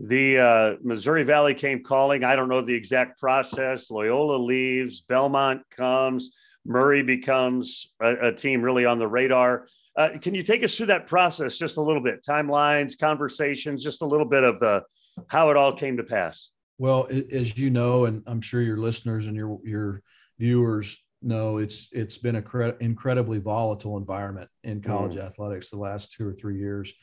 The 0.03 0.37
uh, 0.37 0.75
Missouri 0.83 1.23
Valley 1.23 1.53
came 1.53 1.81
calling. 1.81 2.25
I 2.25 2.35
don't 2.35 2.49
know 2.49 2.59
the 2.59 2.73
exact 2.73 3.21
process. 3.21 3.89
Loyola 3.89 4.35
leaves, 4.35 4.99
Belmont 4.99 5.61
comes, 5.69 6.31
Murray 6.65 7.03
becomes 7.03 7.87
a, 8.01 8.27
a 8.27 8.31
team 8.33 8.61
really 8.61 8.85
on 8.85 8.99
the 8.99 9.07
radar. 9.07 9.67
Uh, 9.97 10.09
can 10.21 10.35
you 10.35 10.43
take 10.43 10.61
us 10.61 10.75
through 10.75 10.87
that 10.87 11.07
process 11.07 11.57
just 11.57 11.77
a 11.77 11.81
little 11.81 12.03
bit? 12.03 12.21
Timelines, 12.21 12.99
conversations, 12.99 13.81
just 13.81 14.01
a 14.01 14.05
little 14.05 14.25
bit 14.25 14.43
of 14.43 14.59
the 14.59 14.83
how 15.27 15.51
it 15.51 15.55
all 15.55 15.71
came 15.71 15.95
to 15.95 16.03
pass. 16.03 16.49
Well, 16.77 17.07
as 17.31 17.57
you 17.57 17.69
know, 17.69 18.03
and 18.03 18.23
I'm 18.27 18.41
sure 18.41 18.61
your 18.61 18.77
listeners 18.77 19.27
and 19.27 19.37
your 19.37 19.57
your 19.63 20.01
viewers 20.37 20.97
know, 21.21 21.59
it's 21.59 21.87
it's 21.93 22.17
been 22.17 22.35
a 22.35 22.41
cre- 22.41 22.75
incredibly 22.81 23.39
volatile 23.39 23.95
environment 23.95 24.49
in 24.65 24.81
college 24.81 25.15
mm. 25.15 25.23
athletics 25.23 25.69
the 25.69 25.77
last 25.77 26.11
two 26.11 26.27
or 26.27 26.33
three 26.33 26.57
years 26.57 26.93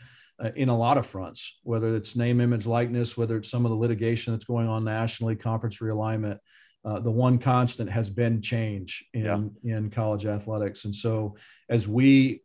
uh, 0.42 0.50
in 0.56 0.68
a 0.68 0.76
lot 0.76 0.98
of 0.98 1.06
fronts, 1.06 1.58
whether 1.62 1.94
it's 1.94 2.16
name, 2.16 2.40
image, 2.40 2.66
likeness, 2.66 3.16
whether 3.16 3.36
it's 3.36 3.50
some 3.50 3.64
of 3.66 3.70
the 3.70 3.76
litigation 3.76 4.32
that's 4.32 4.44
going 4.44 4.68
on 4.68 4.84
nationally, 4.84 5.36
conference 5.36 5.78
realignment. 5.78 6.38
Uh, 6.82 6.98
the 6.98 7.10
one 7.10 7.38
constant 7.38 7.90
has 7.90 8.08
been 8.08 8.40
change 8.40 9.04
in 9.12 9.52
yeah. 9.62 9.76
in 9.76 9.90
college 9.90 10.24
athletics, 10.24 10.86
and 10.86 10.94
so 10.94 11.36
as 11.68 11.86
we, 11.86 12.42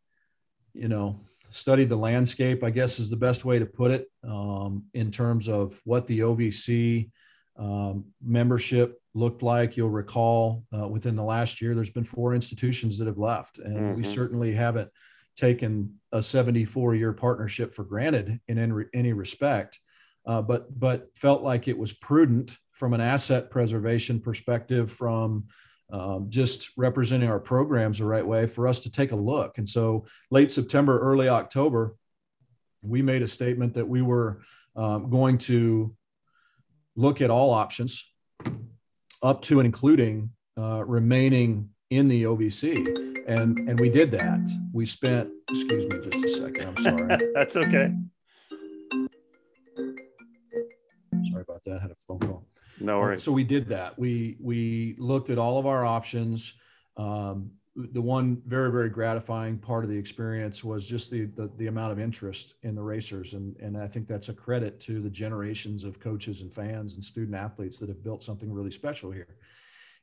you 0.73 0.89
know, 0.89 1.17
studied 1.51 1.87
the 1.87 1.95
landscape, 1.95 2.61
I 2.61 2.69
guess 2.69 2.99
is 2.99 3.09
the 3.09 3.15
best 3.15 3.45
way 3.45 3.59
to 3.59 3.65
put 3.65 3.91
it, 3.91 4.07
um, 4.27 4.83
in 4.93 5.09
terms 5.09 5.47
of 5.47 5.79
what 5.85 6.05
the 6.05 6.19
OVC 6.19 7.09
um, 7.57 8.05
membership 8.21 8.99
looked 9.13 9.41
like. 9.41 9.77
You'll 9.77 9.89
recall 9.89 10.65
uh, 10.77 10.89
within 10.89 11.15
the 11.15 11.23
last 11.23 11.61
year, 11.61 11.73
there's 11.73 11.89
been 11.89 12.03
four 12.03 12.35
institutions 12.35 12.97
that 12.97 13.07
have 13.07 13.17
left, 13.17 13.59
and 13.59 13.77
mm-hmm. 13.77 13.95
we 13.95 14.03
certainly 14.03 14.51
haven't 14.51 14.91
taken 15.35 15.95
a 16.11 16.21
74 16.21 16.95
year 16.95 17.13
partnership 17.13 17.73
for 17.73 17.83
granted 17.83 18.39
in 18.47 18.57
any, 18.57 18.85
any 18.93 19.13
respect. 19.13 19.79
uh, 20.25 20.41
but 20.41 20.79
but 20.79 21.09
felt 21.15 21.43
like 21.43 21.67
it 21.67 21.77
was 21.77 21.93
prudent 21.93 22.57
from 22.71 22.93
an 22.93 23.01
asset 23.01 23.49
preservation 23.49 24.19
perspective, 24.19 24.91
from 24.91 25.45
um, 25.91 26.27
just 26.29 26.71
representing 26.77 27.29
our 27.29 27.39
programs 27.39 27.99
the 27.99 28.05
right 28.05 28.25
way 28.25 28.47
for 28.47 28.67
us 28.67 28.79
to 28.81 28.91
take 28.91 29.11
a 29.11 29.15
look. 29.15 29.57
And 29.57 29.69
so 29.69 30.05
late 30.31 30.51
September, 30.51 30.99
early 30.99 31.29
October, 31.29 31.95
we 32.81 33.01
made 33.01 33.21
a 33.21 33.27
statement 33.27 33.75
that 33.75 33.87
we 33.87 34.01
were 34.01 34.41
um, 34.75 35.09
going 35.09 35.37
to 35.39 35.95
look 36.95 37.21
at 37.21 37.29
all 37.29 37.51
options 37.51 38.05
up 39.21 39.41
to 39.43 39.59
and 39.59 39.65
including 39.65 40.31
uh, 40.57 40.83
remaining 40.85 41.69
in 41.89 42.07
the 42.07 42.23
OVC. 42.23 43.14
And, 43.27 43.57
and 43.67 43.79
we 43.79 43.89
did 43.89 44.11
that. 44.11 44.47
We 44.71 44.85
spent, 44.85 45.29
excuse 45.49 45.85
me 45.87 45.99
just 46.09 46.25
a 46.25 46.29
second. 46.29 46.67
I'm 46.67 46.77
sorry. 46.77 47.31
That's 47.33 47.55
okay. 47.55 47.91
Sorry 51.29 51.41
about 51.41 51.63
that. 51.63 51.77
I 51.79 51.81
had 51.81 51.91
a 51.91 51.95
phone 52.07 52.19
call. 52.19 52.45
No 52.79 52.99
worries. 52.99 53.23
So 53.23 53.31
we 53.31 53.43
did 53.43 53.67
that. 53.69 53.97
We 53.97 54.37
we 54.39 54.95
looked 54.99 55.29
at 55.29 55.37
all 55.37 55.57
of 55.57 55.65
our 55.65 55.85
options. 55.85 56.53
Um, 56.97 57.51
the 57.75 58.01
one 58.01 58.41
very 58.45 58.71
very 58.71 58.89
gratifying 58.89 59.57
part 59.57 59.83
of 59.83 59.89
the 59.89 59.97
experience 59.97 60.63
was 60.63 60.87
just 60.87 61.09
the, 61.11 61.25
the, 61.25 61.51
the 61.57 61.67
amount 61.67 61.91
of 61.91 61.99
interest 61.99 62.55
in 62.63 62.73
the 62.73 62.81
racers 62.81 63.33
and 63.33 63.57
and 63.57 63.77
I 63.77 63.85
think 63.85 64.07
that's 64.07 64.29
a 64.29 64.33
credit 64.33 64.79
to 64.81 65.01
the 65.01 65.09
generations 65.09 65.83
of 65.83 65.99
coaches 65.99 66.39
and 66.39 66.53
fans 66.53 66.95
and 66.95 67.03
student 67.03 67.35
athletes 67.35 67.77
that 67.79 67.89
have 67.89 68.01
built 68.01 68.23
something 68.23 68.49
really 68.49 68.71
special 68.71 69.11
here 69.11 69.35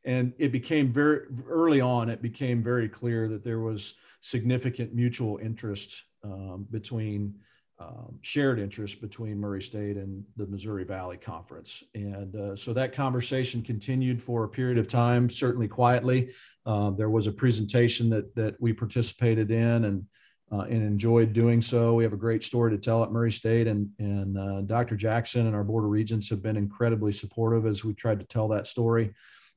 and 0.05 0.33
it 0.39 0.53
became 0.53 0.89
very 0.89 1.27
early 1.49 1.81
on 1.81 2.09
it 2.09 2.23
became 2.23 2.63
very 2.63 2.89
clear 2.89 3.29
that 3.29 3.45
there 3.45 3.61
was 3.61 3.95
significant 4.21 4.95
mutual 4.95 5.39
interest 5.39 6.05
um, 6.25 6.67
between 6.71 7.35
um, 7.83 8.19
shared 8.21 8.61
interest 8.61 9.01
between 9.01 9.39
Murray 9.39 9.63
State 9.63 9.97
and 9.97 10.25
the 10.37 10.47
Missouri 10.47 10.85
Valley 10.85 11.17
Conference. 11.17 11.83
And 11.95 12.35
uh, 12.37 12.57
so 12.57 12.73
that 12.73 12.93
conversation 12.93 13.63
continued 13.63 14.23
for 14.23 14.45
a 14.45 14.49
period 14.49 14.79
of 14.79 14.87
time, 14.87 15.29
certainly 15.29 15.69
quietly. 15.69 16.31
Uh, 16.65 16.91
there 16.91 17.11
was 17.11 17.27
a 17.27 17.33
presentation 17.33 18.09
that, 18.11 18.35
that 18.37 18.61
we 18.61 18.73
participated 18.73 19.51
in 19.51 19.85
and, 19.85 20.07
uh, 20.53 20.67
and 20.71 20.83
enjoyed 20.83 21.33
doing 21.33 21.61
so. 21.61 21.95
We 21.95 22.05
have 22.05 22.13
a 22.13 22.17
great 22.17 22.45
story 22.45 22.71
to 22.71 22.79
tell 22.79 23.03
at 23.03 23.11
Murray 23.11 23.33
State, 23.33 23.67
and, 23.67 23.89
and 23.99 24.39
uh, 24.39 24.61
Dr. 24.61 24.95
Jackson 24.95 25.47
and 25.47 25.57
our 25.57 25.65
Board 25.65 25.85
of 25.85 25.91
Regents 25.91 26.29
have 26.31 26.43
been 26.43 26.57
incredibly 26.57 27.13
supportive 27.13 27.67
as 27.67 27.85
we 27.85 27.95
tried 27.95 28.21
to 28.21 28.27
tell 28.27 28.49
that 28.49 28.67
story. 28.67 29.13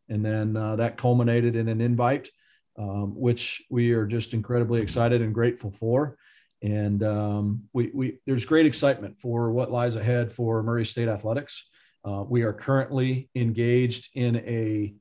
And 0.09 0.23
then 0.23 0.55
uh, 0.55 0.75
that 0.77 0.97
culminated 0.97 1.55
in 1.55 1.67
an 1.67 1.81
invite, 1.81 2.29
um, 2.77 3.15
which 3.15 3.63
we 3.69 3.91
are 3.91 4.05
just 4.05 4.33
incredibly 4.33 4.81
excited 4.81 5.21
and 5.21 5.33
grateful 5.33 5.71
for 5.71 6.17
and 6.65 7.03
um, 7.03 7.63
we, 7.73 7.91
we 7.93 8.17
there's 8.25 8.45
great 8.45 8.65
excitement 8.65 9.19
for 9.19 9.51
what 9.51 9.71
lies 9.71 9.95
ahead 9.95 10.31
for 10.31 10.63
Murray 10.63 10.85
State 10.85 11.07
athletics. 11.07 11.67
Uh, 12.03 12.23
we 12.27 12.41
are 12.41 12.53
currently 12.53 13.29
engaged 13.35 14.09
in 14.15 14.37
a 14.37 14.95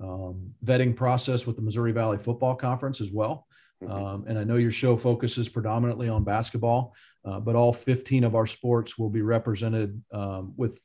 um, 0.00 0.52
vetting 0.64 0.94
process 0.94 1.44
with 1.44 1.56
the 1.56 1.62
Missouri 1.62 1.92
Valley 1.92 2.18
Football 2.18 2.54
Conference 2.54 3.00
as 3.00 3.10
well. 3.10 3.46
Mm-hmm. 3.82 3.92
Um, 3.92 4.24
and 4.28 4.38
I 4.38 4.44
know 4.44 4.56
your 4.56 4.70
show 4.70 4.96
focuses 4.96 5.48
predominantly 5.48 6.08
on 6.08 6.22
basketball, 6.22 6.94
uh, 7.24 7.40
but 7.40 7.56
all 7.56 7.72
15 7.72 8.22
of 8.22 8.36
our 8.36 8.46
sports 8.46 8.96
will 8.96 9.10
be 9.10 9.22
represented 9.22 10.00
um, 10.12 10.52
with 10.56 10.80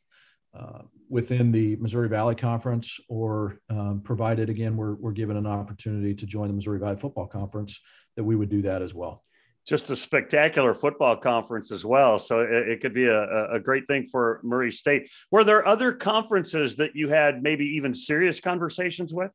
within 1.10 1.52
the 1.52 1.76
Missouri 1.76 2.10
Valley 2.10 2.36
Conference, 2.36 3.00
or 3.08 3.60
um, 3.70 4.02
provided 4.04 4.50
again 4.50 4.76
we're, 4.76 4.96
we're 4.96 5.12
given 5.12 5.38
an 5.38 5.46
opportunity 5.46 6.16
to 6.16 6.26
join 6.26 6.48
the 6.48 6.54
Missouri 6.54 6.80
Valley 6.80 6.96
Football 6.96 7.28
Conference, 7.28 7.80
that 8.16 8.24
we 8.24 8.36
would 8.36 8.50
do 8.50 8.62
that 8.64 8.82
as 8.82 8.94
well 8.94 9.24
just 9.66 9.90
a 9.90 9.96
spectacular 9.96 10.74
football 10.74 11.16
conference 11.16 11.72
as 11.72 11.86
well. 11.86 12.20
So 12.20 12.42
it, 12.42 12.68
it, 12.68 12.82
could 12.82 12.94
be 12.94 13.08
a, 13.08 13.54
a 13.54 13.60
great 13.60 13.88
thing 13.88 14.06
for 14.06 14.42
Murray 14.44 14.72
State. 14.72 15.10
Were 15.32 15.44
there 15.44 15.66
other 15.66 15.94
conferences 15.94 16.76
that 16.78 16.96
you 16.96 17.10
had 17.10 17.42
maybe 17.42 17.66
even 17.78 17.94
serious 17.94 18.40
conversations 18.40 19.14
with? 19.14 19.34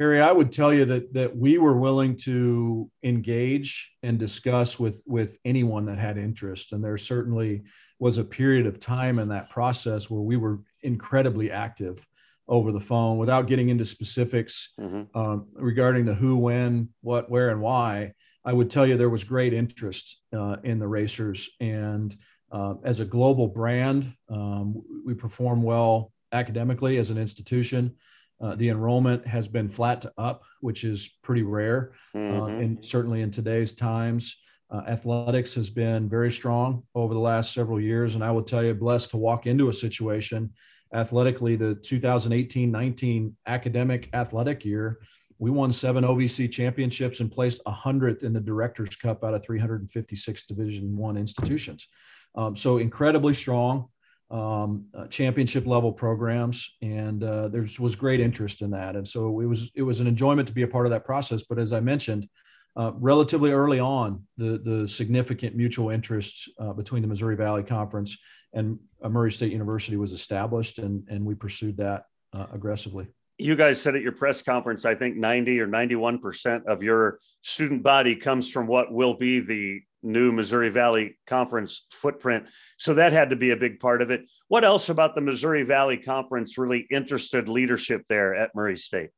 Harry, 0.00 0.22
I 0.22 0.32
would 0.32 0.50
tell 0.50 0.72
you 0.72 0.86
that 0.86 1.12
that 1.12 1.36
we 1.36 1.58
were 1.58 1.76
willing 1.76 2.16
to 2.16 2.90
engage 3.02 3.92
and 4.02 4.18
discuss 4.18 4.80
with 4.80 5.04
with 5.06 5.38
anyone 5.44 5.84
that 5.86 5.98
had 5.98 6.16
interest, 6.16 6.72
and 6.72 6.82
there 6.82 6.96
certainly 6.96 7.62
was 7.98 8.16
a 8.16 8.24
period 8.24 8.66
of 8.66 8.80
time 8.80 9.18
in 9.18 9.28
that 9.28 9.50
process 9.50 10.08
where 10.08 10.22
we 10.22 10.38
were 10.38 10.60
incredibly 10.82 11.50
active 11.50 12.06
over 12.48 12.72
the 12.72 12.80
phone 12.80 13.18
without 13.18 13.46
getting 13.46 13.68
into 13.68 13.84
specifics 13.84 14.72
mm-hmm. 14.80 15.02
um, 15.16 15.46
regarding 15.52 16.06
the 16.06 16.14
who, 16.14 16.36
when, 16.36 16.88
what, 17.02 17.30
where, 17.30 17.50
and 17.50 17.60
why. 17.60 18.12
I 18.44 18.54
would 18.54 18.70
tell 18.70 18.86
you 18.86 18.96
there 18.96 19.10
was 19.10 19.22
great 19.22 19.52
interest 19.52 20.20
uh, 20.32 20.56
in 20.64 20.78
the 20.78 20.88
racers. 20.88 21.50
And 21.60 22.16
uh, 22.50 22.74
as 22.82 23.00
a 23.00 23.04
global 23.04 23.46
brand, 23.46 24.12
um, 24.30 24.82
we 25.04 25.14
perform 25.14 25.62
well 25.62 26.10
academically 26.32 26.96
as 26.96 27.10
an 27.10 27.18
institution. 27.18 27.94
Uh, 28.40 28.54
the 28.56 28.68
enrollment 28.68 29.26
has 29.26 29.46
been 29.46 29.68
flat 29.68 30.00
to 30.02 30.12
up, 30.16 30.42
which 30.60 30.84
is 30.84 31.18
pretty 31.22 31.42
rare, 31.42 31.92
uh, 32.14 32.18
mm-hmm. 32.18 32.60
and 32.60 32.84
certainly 32.84 33.22
in 33.22 33.30
today's 33.30 33.74
times. 33.74 34.36
Uh, 34.70 34.82
athletics 34.86 35.52
has 35.54 35.68
been 35.68 36.08
very 36.08 36.30
strong 36.30 36.82
over 36.94 37.12
the 37.12 37.20
last 37.20 37.52
several 37.52 37.80
years, 37.80 38.14
and 38.14 38.22
I 38.22 38.30
will 38.30 38.42
tell 38.42 38.62
you, 38.62 38.72
blessed 38.72 39.10
to 39.10 39.16
walk 39.16 39.46
into 39.46 39.68
a 39.68 39.72
situation 39.72 40.52
athletically, 40.94 41.56
the 41.56 41.76
2018-19 41.76 43.32
academic 43.46 44.08
athletic 44.12 44.64
year 44.64 44.98
we 45.40 45.50
won 45.50 45.72
seven 45.72 46.04
OVC 46.04 46.52
championships 46.52 47.20
and 47.20 47.32
placed 47.32 47.64
100th 47.64 48.22
in 48.22 48.34
the 48.34 48.40
Directors 48.40 48.94
Cup 48.94 49.24
out 49.24 49.32
of 49.32 49.42
356 49.42 50.44
Division 50.44 50.94
One 50.96 51.16
institutions. 51.16 51.88
Um, 52.34 52.54
so 52.54 52.76
incredibly 52.76 53.32
strong 53.32 53.88
um, 54.30 54.86
uh, 54.94 55.06
championship 55.08 55.66
level 55.66 55.92
programs, 55.92 56.76
and 56.82 57.24
uh, 57.24 57.48
there 57.48 57.66
was 57.78 57.96
great 57.96 58.20
interest 58.20 58.62
in 58.62 58.70
that. 58.70 58.96
And 58.96 59.06
so 59.06 59.40
it 59.40 59.46
was 59.46 59.70
it 59.74 59.82
was 59.82 60.00
an 60.00 60.06
enjoyment 60.06 60.46
to 60.48 60.54
be 60.54 60.62
a 60.62 60.68
part 60.68 60.86
of 60.86 60.92
that 60.92 61.04
process. 61.04 61.42
But 61.42 61.58
as 61.58 61.72
I 61.72 61.80
mentioned, 61.80 62.28
uh, 62.76 62.92
relatively 62.94 63.50
early 63.52 63.80
on, 63.80 64.24
the 64.36 64.58
the 64.58 64.88
significant 64.88 65.56
mutual 65.56 65.90
interests 65.90 66.48
uh, 66.60 66.72
between 66.72 67.02
the 67.02 67.08
Missouri 67.08 67.36
Valley 67.36 67.64
Conference 67.64 68.16
and 68.52 68.78
uh, 69.02 69.08
Murray 69.08 69.32
State 69.32 69.52
University 69.52 69.96
was 69.96 70.12
established, 70.12 70.78
and 70.78 71.06
and 71.08 71.24
we 71.24 71.34
pursued 71.34 71.76
that 71.78 72.04
uh, 72.32 72.46
aggressively 72.52 73.08
you 73.40 73.56
guys 73.56 73.80
said 73.80 73.96
at 73.96 74.02
your 74.02 74.12
press 74.12 74.42
conference, 74.42 74.84
I 74.84 74.94
think 74.94 75.16
90 75.16 75.60
or 75.60 75.66
91% 75.66 76.66
of 76.66 76.82
your 76.82 77.20
student 77.42 77.82
body 77.82 78.14
comes 78.14 78.50
from 78.50 78.66
what 78.66 78.92
will 78.92 79.14
be 79.14 79.40
the 79.40 79.80
new 80.02 80.32
Missouri 80.32 80.70
Valley 80.70 81.18
Conference 81.26 81.86
footprint. 81.90 82.46
So 82.78 82.94
that 82.94 83.12
had 83.12 83.30
to 83.30 83.36
be 83.36 83.50
a 83.50 83.56
big 83.56 83.80
part 83.80 84.02
of 84.02 84.10
it. 84.10 84.22
What 84.48 84.64
else 84.64 84.88
about 84.88 85.14
the 85.14 85.20
Missouri 85.20 85.62
Valley 85.62 85.96
Conference 85.96 86.58
really 86.58 86.86
interested 86.90 87.48
leadership 87.48 88.04
there 88.08 88.34
at 88.34 88.54
Murray 88.54 88.76
State? 88.76 89.10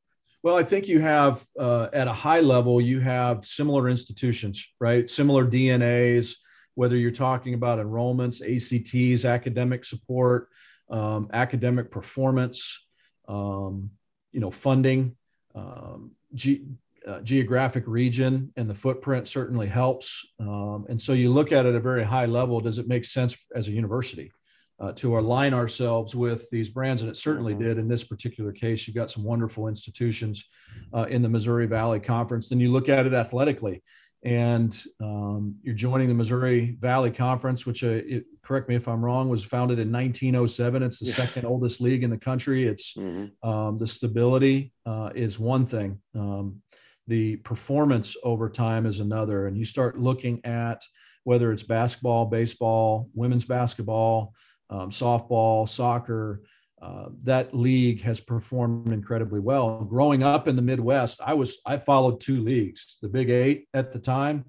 Well, 0.43 0.57
I 0.57 0.63
think 0.63 0.87
you 0.87 0.99
have, 0.99 1.43
uh, 1.57 1.87
at 1.93 2.07
a 2.07 2.13
high 2.13 2.41
level, 2.41 2.81
you 2.81 2.99
have 2.99 3.45
similar 3.45 3.87
institutions, 3.87 4.67
right? 4.79 5.09
Similar 5.09 5.45
DNAs, 5.45 6.35
whether 6.75 6.97
you're 6.97 7.11
talking 7.11 7.53
about 7.53 7.79
enrollments, 7.79 8.41
ACTs, 8.41 9.23
academic 9.23 9.85
support, 9.85 10.49
um, 10.89 11.29
academic 11.31 11.91
performance. 11.91 12.85
Um, 13.27 13.91
you 14.33 14.41
know, 14.41 14.51
funding, 14.51 15.15
um, 15.55 16.11
ge- 16.33 16.63
uh, 17.07 17.19
geographic 17.21 17.83
region, 17.87 18.51
and 18.55 18.69
the 18.69 18.75
footprint 18.75 19.27
certainly 19.27 19.67
helps. 19.67 20.25
Um, 20.39 20.85
and 20.89 21.01
so 21.01 21.13
you 21.13 21.29
look 21.29 21.51
at 21.51 21.65
it 21.65 21.69
at 21.69 21.75
a 21.75 21.79
very 21.79 22.03
high 22.03 22.25
level. 22.25 22.59
Does 22.59 22.79
it 22.79 22.87
make 22.87 23.05
sense 23.05 23.35
as 23.55 23.67
a 23.67 23.71
university 23.71 24.31
uh, 24.79 24.93
to 24.93 25.17
align 25.17 25.53
ourselves 25.53 26.15
with 26.15 26.49
these 26.49 26.69
brands? 26.69 27.01
And 27.01 27.11
it 27.11 27.17
certainly 27.17 27.53
mm-hmm. 27.53 27.63
did 27.63 27.77
in 27.77 27.87
this 27.87 28.03
particular 28.03 28.51
case. 28.51 28.87
You've 28.87 28.95
got 28.95 29.11
some 29.11 29.23
wonderful 29.23 29.67
institutions 29.67 30.45
uh, 30.93 31.05
in 31.09 31.21
the 31.21 31.29
Missouri 31.29 31.67
Valley 31.67 31.99
Conference. 31.99 32.49
Then 32.49 32.59
you 32.59 32.71
look 32.71 32.89
at 32.89 33.05
it 33.05 33.13
athletically 33.13 33.81
and 34.23 34.81
um, 35.01 35.55
you're 35.63 35.75
joining 35.75 36.07
the 36.07 36.13
Missouri 36.13 36.77
Valley 36.79 37.11
Conference, 37.11 37.65
which, 37.65 37.83
uh, 37.83 38.01
it, 38.05 38.23
correct 38.41 38.69
me 38.69 38.75
if 38.75 38.87
I'm 38.87 39.03
wrong, 39.03 39.27
was 39.27 39.43
founded 39.43 39.79
in 39.79 39.91
1907. 39.91 40.81
It's 40.81 40.99
the 40.99 41.07
yeah. 41.07 41.13
second 41.13 41.45
oldest 41.45 41.81
league 41.81 42.03
in 42.03 42.09
the 42.09 42.17
country. 42.17 42.65
It's 42.65 42.93
mm-hmm. 42.93 43.47
um, 43.47 43.77
the 43.77 43.87
stability 43.87 44.71
uh, 44.85 45.09
is 45.13 45.39
one 45.39 45.65
thing, 45.65 45.99
um, 46.15 46.61
the 47.07 47.37
performance 47.37 48.15
over 48.23 48.49
time 48.49 48.85
is 48.85 48.99
another. 48.99 49.47
And 49.47 49.57
you 49.57 49.65
start 49.65 49.99
looking 49.99 50.43
at 50.45 50.81
whether 51.23 51.51
it's 51.51 51.63
basketball, 51.63 52.25
baseball, 52.25 53.09
women's 53.13 53.45
basketball, 53.45 54.33
um, 54.69 54.89
softball, 54.89 55.67
soccer, 55.67 56.41
uh, 56.81 57.07
that 57.23 57.53
league 57.53 58.01
has 58.01 58.19
performed 58.19 58.91
incredibly 58.91 59.39
well. 59.39 59.85
Growing 59.85 60.21
up 60.21 60.49
in 60.49 60.55
the 60.57 60.61
Midwest, 60.61 61.21
I 61.25 61.33
was 61.33 61.57
I 61.65 61.77
followed 61.77 62.19
two 62.19 62.41
leagues: 62.41 62.97
the 63.01 63.07
Big 63.07 63.29
Eight 63.29 63.69
at 63.73 63.93
the 63.93 63.99
time, 63.99 64.43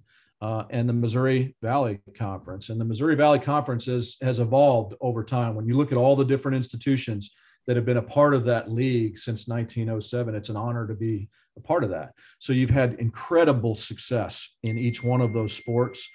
uh, 0.45 0.65
and 0.71 0.89
the 0.89 0.93
Missouri 0.93 1.57
Valley 1.63 2.01
Conference. 2.19 2.69
And 2.69 2.81
the 2.81 2.85
Missouri 2.85 3.15
Valley 3.15 3.39
Conference 3.39 3.89
is, 3.89 4.17
has 4.21 4.41
evolved 4.41 4.95
over 5.01 5.25
time. 5.25 5.55
When 5.55 5.67
you 5.67 5.75
look 5.75 5.93
at 5.93 5.97
all 5.97 6.17
the 6.17 6.25
different 6.25 6.57
institutions 6.57 7.31
that 7.67 7.77
have 7.77 7.87
been 7.87 7.97
a 7.97 8.03
part 8.03 8.35
of 8.35 8.45
that 8.45 8.71
league 8.71 9.17
since 9.17 9.49
1907, 9.49 10.35
it's 10.35 10.51
an 10.51 10.57
honor 10.57 10.87
to 10.87 10.95
be 10.95 11.31
a 11.57 11.61
part 11.61 11.85
of 11.85 11.91
that. 11.91 12.13
So 12.39 12.53
you've 12.53 12.71
had 12.71 12.95
incredible 12.95 13.77
success 13.77 14.49
in 14.63 14.79
each 14.79 15.03
one 15.03 15.21
of 15.21 15.33
those 15.33 15.53
sports. 15.53 16.09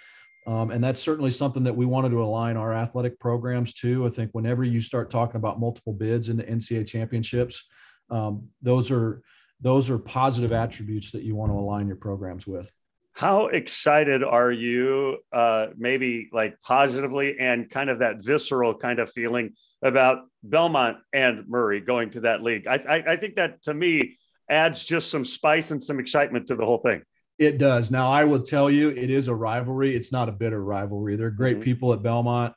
Um, 0.48 0.72
and 0.72 0.84
that's 0.84 1.01
certainly 1.01 1.31
something 1.31 1.63
that 1.63 1.75
we 1.75 1.86
wanted 1.86 2.10
to 2.10 2.24
align 2.24 2.58
our 2.58 2.74
athletic 2.74 3.19
programs 3.19 3.74
to. 3.75 4.05
I 4.05 4.10
think 4.10 4.31
whenever 4.34 4.63
you 4.63 4.79
start 4.79 5.10
talking 5.10 5.36
about 5.36 5.60
multiple 5.60 5.93
bids 5.93 6.29
into 6.29 6.43
NCAA 6.43 6.88
championships, 6.88 7.63
um, 8.10 8.50
those 8.62 8.89
are 8.89 9.22
those 9.62 9.89
are 9.89 10.00
positive 10.00 10.53
attributes 10.53 11.12
that 11.12 11.24
you 11.24 11.36
want 11.36 11.51
to 11.51 11.58
align 11.58 11.88
your 11.88 11.98
programs 11.98 12.48
with. 12.48 12.72
How 13.12 13.48
excited 13.48 14.24
are 14.24 14.51
you, 14.51 15.17
uh, 15.34 15.67
maybe 15.77 16.29
like 16.31 16.60
positively 16.62 17.38
and 17.38 17.69
kind 17.69 17.89
of 17.89 18.00
that 18.00 18.24
visceral 18.24 18.74
kind 18.74 19.00
of 19.00 19.12
feeling 19.12 19.55
about 19.81 20.19
Belmont 20.43 21.00
and 21.12 21.46
Murray 21.50 21.81
going 21.81 22.12
to 22.12 22.22
that 22.22 22.41
league? 22.41 22.65
I, 22.65 22.75
I, 22.75 23.13
I 23.13 23.15
think 23.17 23.36
that 23.36 23.62
to 23.63 23.74
me 23.74 24.18
adds 24.49 24.83
just 24.83 25.09
some 25.11 25.25
spice 25.25 25.71
and 25.71 25.83
some 25.83 25.99
excitement 25.99 26.47
to 26.47 26.55
the 26.55 26.65
whole 26.65 26.79
thing. 26.79 27.01
It 27.37 27.57
does. 27.57 27.89
Now, 27.89 28.11
I 28.11 28.25
will 28.25 28.41
tell 28.41 28.69
you, 28.69 28.89
it 28.89 29.09
is 29.09 29.29
a 29.29 29.35
rivalry. 29.35 29.95
It's 29.95 30.11
not 30.11 30.27
a 30.27 30.31
bitter 30.31 30.63
rivalry. 30.63 31.15
They're 31.15 31.31
great 31.31 31.57
mm-hmm. 31.57 31.63
people 31.63 31.93
at 31.93 32.03
Belmont. 32.03 32.53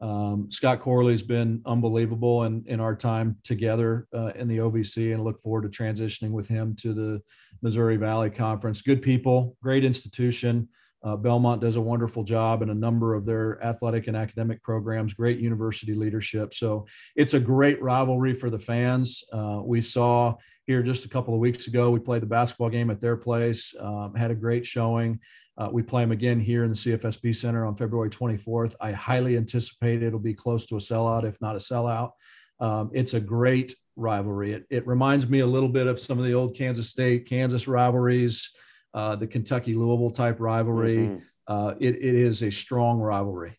Um, 0.00 0.50
Scott 0.50 0.80
Corley's 0.80 1.22
been 1.22 1.62
unbelievable 1.64 2.44
in, 2.44 2.64
in 2.66 2.80
our 2.80 2.96
time 2.96 3.36
together 3.44 4.08
uh, 4.12 4.32
in 4.34 4.48
the 4.48 4.58
OVC 4.58 5.14
and 5.14 5.22
look 5.22 5.40
forward 5.40 5.62
to 5.62 5.68
transitioning 5.68 6.30
with 6.30 6.48
him 6.48 6.74
to 6.80 6.92
the 6.92 7.22
Missouri 7.62 7.96
Valley 7.96 8.28
Conference. 8.28 8.82
Good 8.82 9.02
people, 9.02 9.56
great 9.62 9.84
institution. 9.84 10.68
Uh, 11.04 11.16
Belmont 11.16 11.60
does 11.60 11.76
a 11.76 11.80
wonderful 11.80 12.24
job 12.24 12.62
in 12.62 12.70
a 12.70 12.74
number 12.74 13.14
of 13.14 13.26
their 13.26 13.62
athletic 13.62 14.06
and 14.06 14.16
academic 14.16 14.62
programs, 14.62 15.12
great 15.12 15.38
university 15.38 15.92
leadership. 15.92 16.54
So 16.54 16.86
it's 17.14 17.34
a 17.34 17.40
great 17.40 17.80
rivalry 17.82 18.32
for 18.32 18.48
the 18.48 18.58
fans. 18.58 19.22
Uh, 19.30 19.60
we 19.62 19.82
saw 19.82 20.34
here 20.66 20.82
just 20.82 21.04
a 21.04 21.08
couple 21.08 21.34
of 21.34 21.40
weeks 21.40 21.66
ago, 21.66 21.90
we 21.90 22.00
played 22.00 22.22
the 22.22 22.26
basketball 22.26 22.70
game 22.70 22.90
at 22.90 23.02
their 23.02 23.16
place, 23.16 23.74
um, 23.78 24.14
had 24.14 24.30
a 24.30 24.34
great 24.34 24.64
showing. 24.64 25.20
Uh, 25.58 25.68
we 25.70 25.82
play 25.82 26.02
them 26.02 26.10
again 26.10 26.40
here 26.40 26.64
in 26.64 26.70
the 26.70 26.76
CFSB 26.76 27.36
Center 27.36 27.66
on 27.66 27.76
February 27.76 28.10
24th. 28.10 28.74
I 28.80 28.90
highly 28.90 29.36
anticipate 29.36 30.02
it'll 30.02 30.18
be 30.18 30.34
close 30.34 30.64
to 30.66 30.76
a 30.76 30.80
sellout, 30.80 31.24
if 31.24 31.40
not 31.40 31.54
a 31.54 31.58
sellout. 31.58 32.12
Um, 32.60 32.90
it's 32.92 33.14
a 33.14 33.20
great 33.20 33.74
rivalry. 33.94 34.52
It, 34.52 34.66
it 34.70 34.86
reminds 34.86 35.28
me 35.28 35.40
a 35.40 35.46
little 35.46 35.68
bit 35.68 35.86
of 35.86 36.00
some 36.00 36.18
of 36.18 36.24
the 36.24 36.32
old 36.32 36.56
Kansas 36.56 36.88
State, 36.88 37.26
Kansas 37.26 37.68
rivalries 37.68 38.50
uh, 38.94 39.16
the 39.16 39.26
Kentucky 39.26 39.74
Louisville 39.74 40.10
type 40.10 40.40
rivalry. 40.40 40.98
Mm-hmm. 40.98 41.16
Uh, 41.46 41.74
it, 41.80 41.96
it 41.96 42.14
is 42.14 42.42
a 42.42 42.50
strong 42.50 43.00
rivalry. 43.00 43.58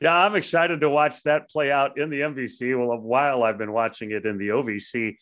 Yeah, 0.00 0.14
I'm 0.14 0.36
excited 0.36 0.80
to 0.80 0.88
watch 0.88 1.22
that 1.24 1.50
play 1.50 1.72
out 1.72 1.98
in 1.98 2.08
the 2.08 2.20
MVC. 2.20 2.78
Well, 2.78 2.96
while 2.98 3.42
I've 3.42 3.58
been 3.58 3.72
watching 3.72 4.12
it 4.12 4.24
in 4.24 4.38
the 4.38 4.48
OVC, 4.48 5.16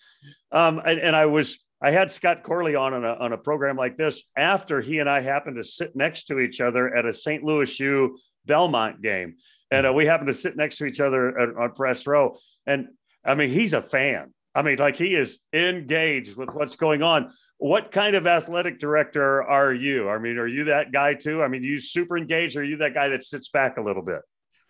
um, 0.53 0.81
and, 0.85 1.01
and, 1.01 1.17
I 1.17 1.27
was 1.27 1.59
I 1.83 1.91
had 1.91 2.11
Scott 2.11 2.43
Corley 2.43 2.75
on 2.75 2.93
on 2.93 3.05
a, 3.05 3.15
on 3.15 3.33
a 3.33 3.39
program 3.39 3.77
like 3.77 3.97
this 3.97 4.23
after 4.37 4.83
he 4.83 4.99
and 4.99 5.09
I 5.09 5.21
happened 5.23 5.57
to 5.57 5.65
sit 5.65 5.97
next 5.97 6.25
to 6.25 6.41
each 6.41 6.61
other 6.61 6.95
at 6.95 7.07
a 7.07 7.13
St. 7.13 7.43
Louis 7.43 7.81
U 7.81 8.19
Belmont 8.45 9.03
game, 9.03 9.37
and 9.71 9.87
uh, 9.87 9.93
we 9.93 10.05
happened 10.05 10.29
to 10.29 10.35
sit 10.35 10.57
next 10.57 10.77
to 10.79 10.85
each 10.85 11.01
other 11.01 11.39
at, 11.39 11.57
on 11.57 11.73
press 11.73 12.07
row. 12.07 12.37
And 12.67 12.89
I 13.25 13.35
mean, 13.35 13.51
he's 13.51 13.73
a 13.73 13.83
fan. 13.83 14.33
I 14.57 14.63
mean, 14.63 14.79
like 14.79 14.97
he 14.97 15.15
is 15.15 15.39
engaged 15.53 16.37
with 16.37 16.51
what's 16.55 16.77
going 16.77 17.03
on 17.03 17.33
what 17.59 17.91
kind 17.91 18.17
of 18.17 18.27
athletic 18.27 18.79
director 18.79 19.43
are 19.43 19.73
you? 19.73 20.11
I 20.11 20.19
mean, 20.19 20.39
are 20.39 20.47
you 20.47 20.65
that 20.65 20.93
guy 20.93 21.15
too? 21.15 21.43
I 21.43 21.49
mean, 21.49 21.63
you 21.63 21.81
super 21.81 22.19
engaged, 22.19 22.57
or 22.57 22.61
are 22.61 22.65
you 22.65 22.77
that 22.79 22.95
guy 22.95 23.09
that 23.09 23.25
sits 23.25 23.49
back 23.49 23.79
a 23.79 23.83
little 23.83 24.03
bit? 24.03 24.21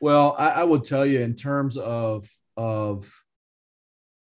Well, 0.01 0.35
I, 0.39 0.49
I 0.51 0.65
would 0.65 0.85
tell 0.85 1.05
you 1.05 1.21
in 1.21 1.35
terms 1.35 1.77
of 1.77 2.29
of 2.57 3.11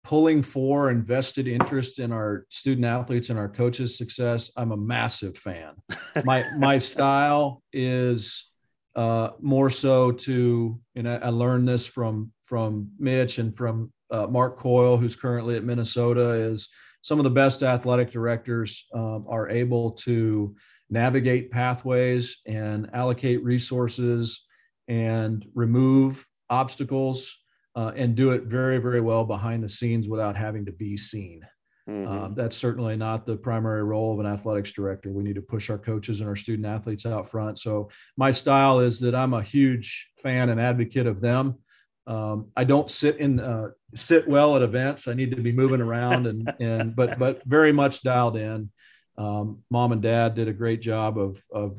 pulling 0.03 0.41
for 0.43 0.91
invested 0.91 1.47
interest 1.47 1.99
in 1.99 2.11
our 2.11 2.45
student 2.49 2.85
athletes 2.85 3.29
and 3.29 3.39
our 3.39 3.49
coaches' 3.49 3.97
success, 3.97 4.51
I'm 4.55 4.71
a 4.71 4.77
massive 4.77 5.37
fan. 5.37 5.73
my 6.25 6.45
my 6.57 6.77
style 6.77 7.61
is 7.73 8.49
uh, 8.95 9.31
more 9.41 9.69
so 9.69 10.11
to, 10.11 10.79
and 10.95 11.09
I, 11.09 11.15
I 11.15 11.29
learned 11.29 11.67
this 11.67 11.85
from 11.85 12.31
from 12.43 12.91
Mitch 12.97 13.39
and 13.39 13.55
from 13.55 13.91
uh, 14.13 14.27
Mark 14.27 14.57
Coyle, 14.59 14.95
who's 14.95 15.15
currently 15.15 15.57
at 15.57 15.63
Minnesota, 15.63 16.29
is 16.29 16.69
some 17.01 17.19
of 17.19 17.25
the 17.25 17.29
best 17.29 17.63
athletic 17.63 18.11
directors 18.11 18.87
um, 18.93 19.25
are 19.27 19.49
able 19.49 19.91
to 19.91 20.55
navigate 20.89 21.51
pathways 21.51 22.37
and 22.45 22.89
allocate 22.93 23.43
resources 23.43 24.45
and 24.87 25.45
remove 25.55 26.25
obstacles 26.49 27.35
uh, 27.75 27.91
and 27.95 28.15
do 28.15 28.31
it 28.31 28.43
very, 28.43 28.77
very 28.77 29.01
well 29.01 29.25
behind 29.25 29.63
the 29.63 29.69
scenes 29.69 30.07
without 30.07 30.35
having 30.35 30.65
to 30.65 30.71
be 30.71 30.95
seen. 30.95 31.41
Mm-hmm. 31.89 32.07
Um, 32.09 32.35
that's 32.35 32.55
certainly 32.55 32.95
not 32.95 33.25
the 33.25 33.35
primary 33.35 33.83
role 33.83 34.13
of 34.13 34.19
an 34.19 34.31
athletics 34.31 34.71
director. 34.71 35.11
We 35.11 35.23
need 35.23 35.35
to 35.35 35.41
push 35.41 35.69
our 35.69 35.77
coaches 35.77 36.21
and 36.21 36.29
our 36.29 36.35
student 36.35 36.65
athletes 36.65 37.05
out 37.05 37.29
front. 37.29 37.59
So, 37.59 37.89
my 38.15 38.31
style 38.31 38.79
is 38.79 38.99
that 39.01 39.13
I'm 39.13 39.33
a 39.33 39.41
huge 39.41 40.09
fan 40.21 40.47
and 40.49 40.61
advocate 40.61 41.07
of 41.07 41.19
them. 41.19 41.57
Um, 42.05 42.51
I 42.55 42.63
don't 42.63 42.89
sit 42.89 43.17
in 43.17 43.39
uh, 43.39 43.69
sit 43.95 44.27
well 44.27 44.55
at 44.55 44.61
events. 44.61 45.07
I 45.07 45.13
need 45.13 45.35
to 45.35 45.41
be 45.41 45.51
moving 45.51 45.81
around 45.81 46.27
and 46.27 46.53
and 46.59 46.95
but 46.95 47.17
but 47.17 47.43
very 47.45 47.71
much 47.71 48.01
dialed 48.01 48.37
in. 48.37 48.69
Um, 49.17 49.59
mom 49.69 49.91
and 49.91 50.01
dad 50.01 50.35
did 50.35 50.47
a 50.47 50.53
great 50.53 50.81
job 50.81 51.17
of 51.17 51.41
of 51.53 51.75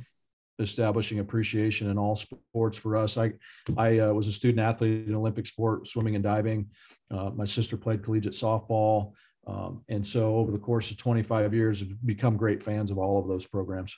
establishing 0.61 1.19
appreciation 1.19 1.91
in 1.91 1.99
all 1.99 2.17
sports 2.17 2.79
for 2.79 2.97
us. 2.97 3.19
I 3.19 3.33
I 3.77 3.99
uh, 3.99 4.13
was 4.13 4.27
a 4.27 4.33
student 4.33 4.61
athlete 4.61 5.09
in 5.09 5.15
Olympic 5.15 5.47
sport, 5.47 5.89
swimming 5.89 6.15
and 6.15 6.25
diving. 6.25 6.71
Uh, 7.11 7.31
my 7.31 7.45
sister 7.45 7.77
played 7.77 8.03
collegiate 8.03 8.35
softball, 8.35 9.13
um, 9.47 9.83
and 9.89 10.07
so 10.07 10.37
over 10.37 10.51
the 10.51 10.59
course 10.59 10.91
of 10.91 10.97
25 10.97 11.53
years, 11.53 11.81
have 11.81 12.07
become 12.07 12.37
great 12.37 12.63
fans 12.63 12.91
of 12.91 12.99
all 12.99 13.19
of 13.19 13.29
those 13.29 13.47
programs. 13.47 13.97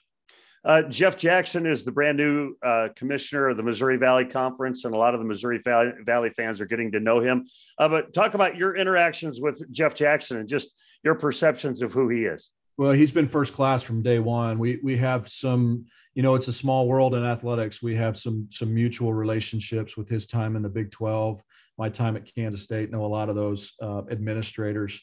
Uh, 0.64 0.83
Jeff 0.83 1.16
Jackson 1.16 1.66
is 1.66 1.85
the 1.85 1.92
brand 1.92 2.16
new 2.16 2.55
uh, 2.62 2.88
commissioner 2.97 3.49
of 3.49 3.57
the 3.57 3.62
Missouri 3.62 3.97
Valley 3.97 4.25
Conference, 4.25 4.85
and 4.85 4.95
a 4.95 4.99
lot 4.99 5.14
of 5.14 5.21
the 5.21 5.27
Missouri 5.27 5.62
Valley 5.64 6.31
fans 6.31 6.61
are 6.61 6.66
getting 6.66 6.90
to 6.92 7.01
know 7.01 7.21
him. 7.21 7.47
Uh, 7.79 7.88
but 7.88 8.12
talk 8.12 8.35
about 8.35 8.57
your 8.57 8.77
interactions 8.77 9.40
with 9.40 9.71
Jeff 9.71 9.95
Jackson 9.95 10.38
and 10.38 10.49
just 10.49 10.75
your 11.05 11.14
perceptions 11.14 11.83
of 11.83 11.92
who 11.92 12.09
he 12.09 12.25
is. 12.25 12.51
Well, 12.79 12.92
he's 12.92 13.12
been 13.12 13.27
first 13.27 13.55
class 13.55 13.83
from 13.83 14.03
day 14.03 14.19
one. 14.19 14.59
We 14.59 14.81
we 14.83 14.99
have 14.99 15.29
some, 15.29 15.87
you 16.14 16.23
know, 16.23 16.35
it's 16.35 16.49
a 16.49 16.53
small 16.53 16.87
world 16.87 17.14
in 17.14 17.25
athletics. 17.25 17.83
We 17.83 17.95
have 17.95 18.19
some 18.19 18.49
some 18.51 18.75
mutual 18.75 19.14
relationships 19.14 19.97
with 19.97 20.11
his 20.11 20.27
time 20.27 20.57
in 20.57 20.62
the 20.62 20.69
Big 20.69 20.90
12, 20.90 21.42
my 21.79 21.88
time 21.88 22.16
at 22.16 22.35
Kansas 22.35 22.62
State. 22.62 22.90
Know 22.90 23.05
a 23.05 23.07
lot 23.07 23.31
of 23.31 23.35
those 23.35 23.73
uh, 23.81 24.03
administrators 24.11 25.01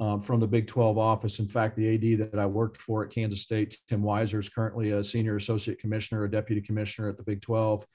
um, 0.00 0.20
from 0.20 0.40
the 0.40 0.46
Big 0.46 0.66
12 0.66 0.98
office. 0.98 1.38
In 1.38 1.46
fact, 1.46 1.76
the 1.76 1.94
AD 1.94 2.30
that 2.32 2.38
I 2.38 2.46
worked 2.46 2.78
for 2.78 3.04
at 3.04 3.10
Kansas 3.10 3.42
State, 3.42 3.78
Tim 3.88 4.02
Weiser, 4.02 4.38
is 4.38 4.48
currently 4.48 4.90
a 4.90 5.04
senior 5.04 5.36
associate 5.36 5.78
commissioner, 5.78 6.24
a 6.24 6.30
deputy 6.30 6.60
commissioner 6.60 7.08
at 7.08 7.16
the 7.16 7.22
Big 7.22 7.40
12. 7.40 7.86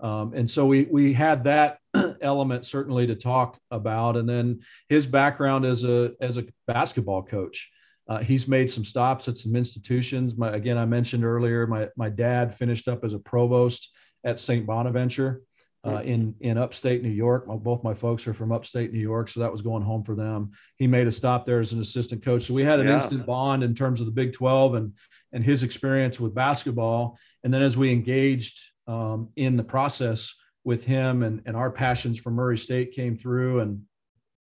Um, 0.00 0.32
and 0.34 0.50
so 0.50 0.66
we 0.66 0.88
we 0.90 1.12
had 1.12 1.44
that 1.44 1.78
element 2.22 2.64
certainly 2.64 3.06
to 3.06 3.14
talk 3.14 3.58
about, 3.70 4.16
and 4.16 4.28
then 4.28 4.60
his 4.88 5.06
background 5.06 5.64
as 5.64 5.84
a 5.84 6.12
as 6.20 6.38
a 6.38 6.46
basketball 6.66 7.22
coach. 7.22 7.70
Uh, 8.08 8.18
he's 8.18 8.48
made 8.48 8.68
some 8.68 8.84
stops 8.84 9.28
at 9.28 9.38
some 9.38 9.54
institutions. 9.54 10.36
My, 10.36 10.50
again, 10.50 10.76
I 10.76 10.84
mentioned 10.84 11.24
earlier, 11.24 11.68
my 11.68 11.88
my 11.96 12.08
dad 12.08 12.52
finished 12.52 12.88
up 12.88 13.04
as 13.04 13.12
a 13.12 13.18
provost 13.18 13.94
at 14.24 14.40
St. 14.40 14.66
Bonaventure 14.66 15.42
uh, 15.84 16.00
in 16.04 16.34
in 16.40 16.58
upstate 16.58 17.02
New 17.02 17.10
York. 17.10 17.46
Both 17.46 17.82
my 17.82 17.94
folks 17.94 18.26
are 18.28 18.34
from 18.34 18.52
upstate 18.52 18.92
New 18.92 19.00
York, 19.00 19.28
so 19.28 19.40
that 19.40 19.50
was 19.50 19.62
going 19.62 19.82
home 19.82 20.04
for 20.04 20.14
them. 20.14 20.52
He 20.76 20.86
made 20.86 21.06
a 21.06 21.12
stop 21.12 21.44
there 21.44 21.60
as 21.60 21.72
an 21.72 21.80
assistant 21.80 22.24
coach, 22.24 22.44
so 22.44 22.54
we 22.54 22.64
had 22.64 22.78
an 22.78 22.86
yeah. 22.86 22.94
instant 22.94 23.26
bond 23.26 23.64
in 23.64 23.74
terms 23.74 24.00
of 24.00 24.06
the 24.06 24.12
Big 24.12 24.32
Twelve 24.32 24.74
and 24.74 24.92
and 25.32 25.44
his 25.44 25.62
experience 25.62 26.20
with 26.20 26.34
basketball. 26.34 27.18
And 27.42 27.52
then 27.52 27.62
as 27.62 27.76
we 27.76 27.90
engaged 27.90 28.60
um, 28.86 29.30
in 29.36 29.56
the 29.56 29.64
process 29.64 30.34
with 30.64 30.84
him, 30.84 31.24
and 31.24 31.42
and 31.46 31.56
our 31.56 31.70
passions 31.70 32.18
for 32.18 32.30
Murray 32.30 32.58
State 32.58 32.92
came 32.92 33.16
through, 33.16 33.60
and 33.60 33.82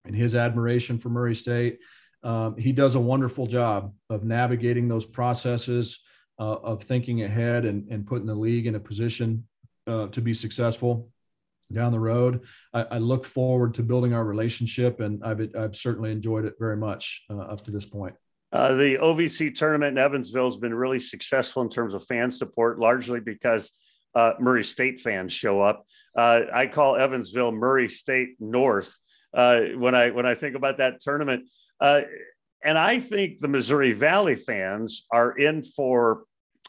and 0.04 0.14
his 0.14 0.34
admiration 0.34 0.98
for 0.98 1.08
Murray 1.08 1.34
State. 1.34 1.80
Um, 2.22 2.56
he 2.56 2.72
does 2.72 2.94
a 2.94 3.00
wonderful 3.00 3.46
job 3.46 3.92
of 4.08 4.24
navigating 4.24 4.88
those 4.88 5.04
processes, 5.04 5.98
uh, 6.38 6.54
of 6.54 6.82
thinking 6.82 7.22
ahead 7.22 7.66
and, 7.66 7.86
and 7.90 8.06
putting 8.06 8.24
the 8.24 8.34
league 8.34 8.66
in 8.66 8.76
a 8.76 8.80
position 8.80 9.46
uh, 9.86 10.06
to 10.06 10.22
be 10.22 10.32
successful 10.32 11.10
down 11.72 11.92
the 11.92 12.00
road. 12.00 12.42
I, 12.72 12.82
I, 12.82 12.98
look 12.98 13.24
forward 13.24 13.74
to 13.74 13.82
building 13.82 14.14
our 14.14 14.24
relationship, 14.24 15.00
and 15.00 15.22
I've 15.24 15.40
I've 15.56 15.76
certainly 15.76 16.12
enjoyed 16.12 16.44
it 16.44 16.54
very 16.58 16.76
much 16.76 17.24
uh, 17.30 17.38
up 17.38 17.62
to 17.62 17.70
this 17.70 17.86
point. 17.86 18.14
Uh, 18.52 18.74
the 18.74 18.96
OVC 18.98 19.52
tournament 19.54 19.98
in 19.98 19.98
Evansville 19.98 20.44
has 20.44 20.56
been 20.56 20.74
really 20.74 21.00
successful 21.00 21.62
in 21.62 21.68
terms 21.68 21.92
of 21.92 22.04
fan 22.04 22.30
support, 22.30 22.78
largely 22.78 23.18
because 23.18 23.72
uh, 24.14 24.34
Murray 24.38 24.62
State 24.62 25.00
fans 25.00 25.32
show 25.32 25.60
up. 25.60 25.86
Uh, 26.16 26.42
I 26.52 26.68
call 26.68 26.96
Evansville 26.96 27.50
Murray 27.50 27.88
State 27.88 28.36
North 28.38 28.96
uh, 29.34 29.60
when 29.76 29.94
I 29.94 30.10
when 30.10 30.26
I 30.26 30.34
think 30.34 30.54
about 30.54 30.78
that 30.78 31.00
tournament, 31.00 31.48
uh, 31.80 32.02
and 32.62 32.78
I 32.78 33.00
think 33.00 33.40
the 33.40 33.48
Missouri 33.48 33.92
Valley 33.92 34.36
fans 34.36 35.04
are 35.10 35.32
in 35.32 35.62
for. 35.62 36.24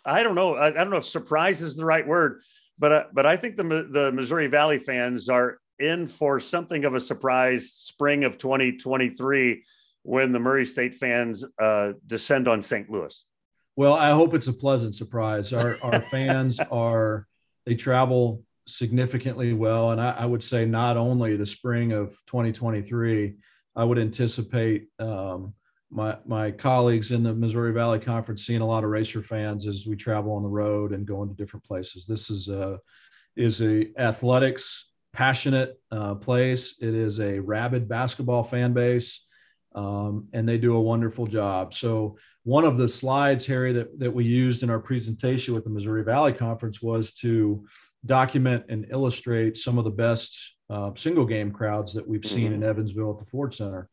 I 0.07 0.23
don't 0.23 0.35
know. 0.35 0.55
I, 0.55 0.67
I 0.67 0.71
don't 0.71 0.89
know 0.89 0.97
if 0.97 1.05
surprise 1.05 1.61
is 1.61 1.75
the 1.75 1.85
right 1.85 2.05
word, 2.05 2.41
but 2.77 2.91
uh, 2.91 3.03
but 3.13 3.25
I 3.25 3.37
think 3.37 3.57
the 3.57 3.87
the 3.89 4.11
Missouri 4.11 4.47
Valley 4.47 4.79
fans 4.79 5.29
are 5.29 5.59
in 5.79 6.07
for 6.07 6.39
something 6.39 6.85
of 6.85 6.95
a 6.95 6.99
surprise 6.99 7.71
spring 7.71 8.23
of 8.23 8.37
2023 8.37 9.63
when 10.03 10.31
the 10.31 10.39
Murray 10.39 10.65
State 10.65 10.95
fans 10.95 11.43
uh, 11.59 11.93
descend 12.05 12.47
on 12.47 12.61
St. 12.61 12.89
Louis. 12.89 13.23
Well, 13.75 13.93
I 13.93 14.11
hope 14.11 14.33
it's 14.33 14.47
a 14.47 14.53
pleasant 14.53 14.95
surprise. 14.95 15.51
Our 15.53 15.77
our 15.81 16.01
fans 16.11 16.59
are 16.59 17.27
they 17.65 17.75
travel 17.75 18.43
significantly 18.67 19.53
well. 19.53 19.91
And 19.91 20.01
I, 20.01 20.11
I, 20.11 20.25
would 20.25 20.41
say 20.41 20.65
not 20.65 20.97
only 20.97 21.35
the 21.35 21.45
spring 21.45 21.91
of 21.91 22.09
2023, 22.25 23.35
I 23.75 23.83
would 23.83 23.99
anticipate 23.99 24.87
um, 24.99 25.53
my 25.95 26.17
my 26.25 26.51
colleagues 26.51 27.11
in 27.11 27.23
the 27.23 27.33
Missouri 27.33 27.71
Valley 27.71 27.99
Conference 27.99 28.45
seeing 28.45 28.61
a 28.61 28.67
lot 28.67 28.83
of 28.83 28.89
racer 28.89 29.21
fans 29.21 29.65
as 29.65 29.87
we 29.87 29.95
travel 29.95 30.33
on 30.33 30.43
the 30.43 30.49
road 30.49 30.91
and 30.91 31.07
going 31.07 31.29
to 31.29 31.35
different 31.35 31.63
places. 31.63 32.05
This 32.05 32.29
is 32.29 32.49
a 32.49 32.79
is 33.37 33.61
a 33.61 33.89
athletics 33.99 34.89
passionate 35.13 35.79
uh, 35.91 36.15
place. 36.15 36.75
It 36.81 36.93
is 36.93 37.19
a 37.19 37.39
rabid 37.39 37.87
basketball 37.87 38.43
fan 38.43 38.73
base, 38.73 39.25
um, 39.73 40.27
and 40.33 40.47
they 40.47 40.57
do 40.57 40.75
a 40.75 40.81
wonderful 40.81 41.25
job. 41.25 41.73
So 41.73 42.17
one 42.43 42.65
of 42.65 42.77
the 42.77 42.89
slides, 42.89 43.45
Harry, 43.45 43.71
that 43.73 43.97
that 43.99 44.13
we 44.13 44.25
used 44.25 44.63
in 44.63 44.69
our 44.69 44.79
presentation 44.79 45.53
with 45.53 45.63
the 45.63 45.69
Missouri 45.69 46.03
Valley 46.03 46.33
Conference 46.33 46.81
was 46.81 47.13
to 47.15 47.65
document 48.05 48.65
and 48.67 48.85
illustrate 48.91 49.57
some 49.57 49.77
of 49.77 49.85
the 49.85 49.91
best 49.91 50.55
uh, 50.69 50.91
single 50.95 51.25
game 51.25 51.51
crowds 51.51 51.93
that 51.93 52.07
we've 52.07 52.25
seen 52.25 52.51
mm-hmm. 52.51 52.63
in 52.63 52.69
Evansville 52.69 53.11
at 53.11 53.17
the 53.17 53.25
Ford 53.25 53.53
Center 53.53 53.89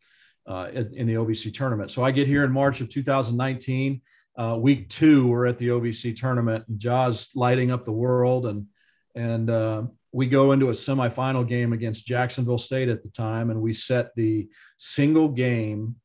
uh, 0.46 0.68
in, 0.72 0.94
in, 0.94 1.06
the 1.06 1.14
OVC 1.14 1.52
tournament. 1.52 1.90
So 1.90 2.04
I 2.04 2.10
get 2.10 2.26
here 2.26 2.44
in 2.44 2.52
March 2.52 2.80
of 2.80 2.88
2019. 2.88 4.00
Uh, 4.36 4.56
week 4.58 4.88
two, 4.88 5.26
we're 5.26 5.46
at 5.46 5.58
the 5.58 5.68
OVC 5.68 6.16
tournament, 6.16 6.64
and 6.68 6.78
Ja's 6.78 7.30
lighting 7.34 7.70
up 7.70 7.84
the 7.84 7.92
world, 7.92 8.46
and 8.46 8.66
and 9.14 9.50
uh, 9.50 9.82
we 10.10 10.26
go 10.26 10.52
into 10.52 10.70
a 10.70 10.72
semifinal 10.72 11.46
game 11.46 11.72
against 11.72 12.06
Jacksonville 12.06 12.58
State 12.58 12.88
at 12.88 13.02
the 13.02 13.10
time, 13.10 13.50
and 13.50 13.60
we 13.60 13.74
set 13.74 14.14
the 14.14 14.48
single 14.78 15.28
game 15.28 15.96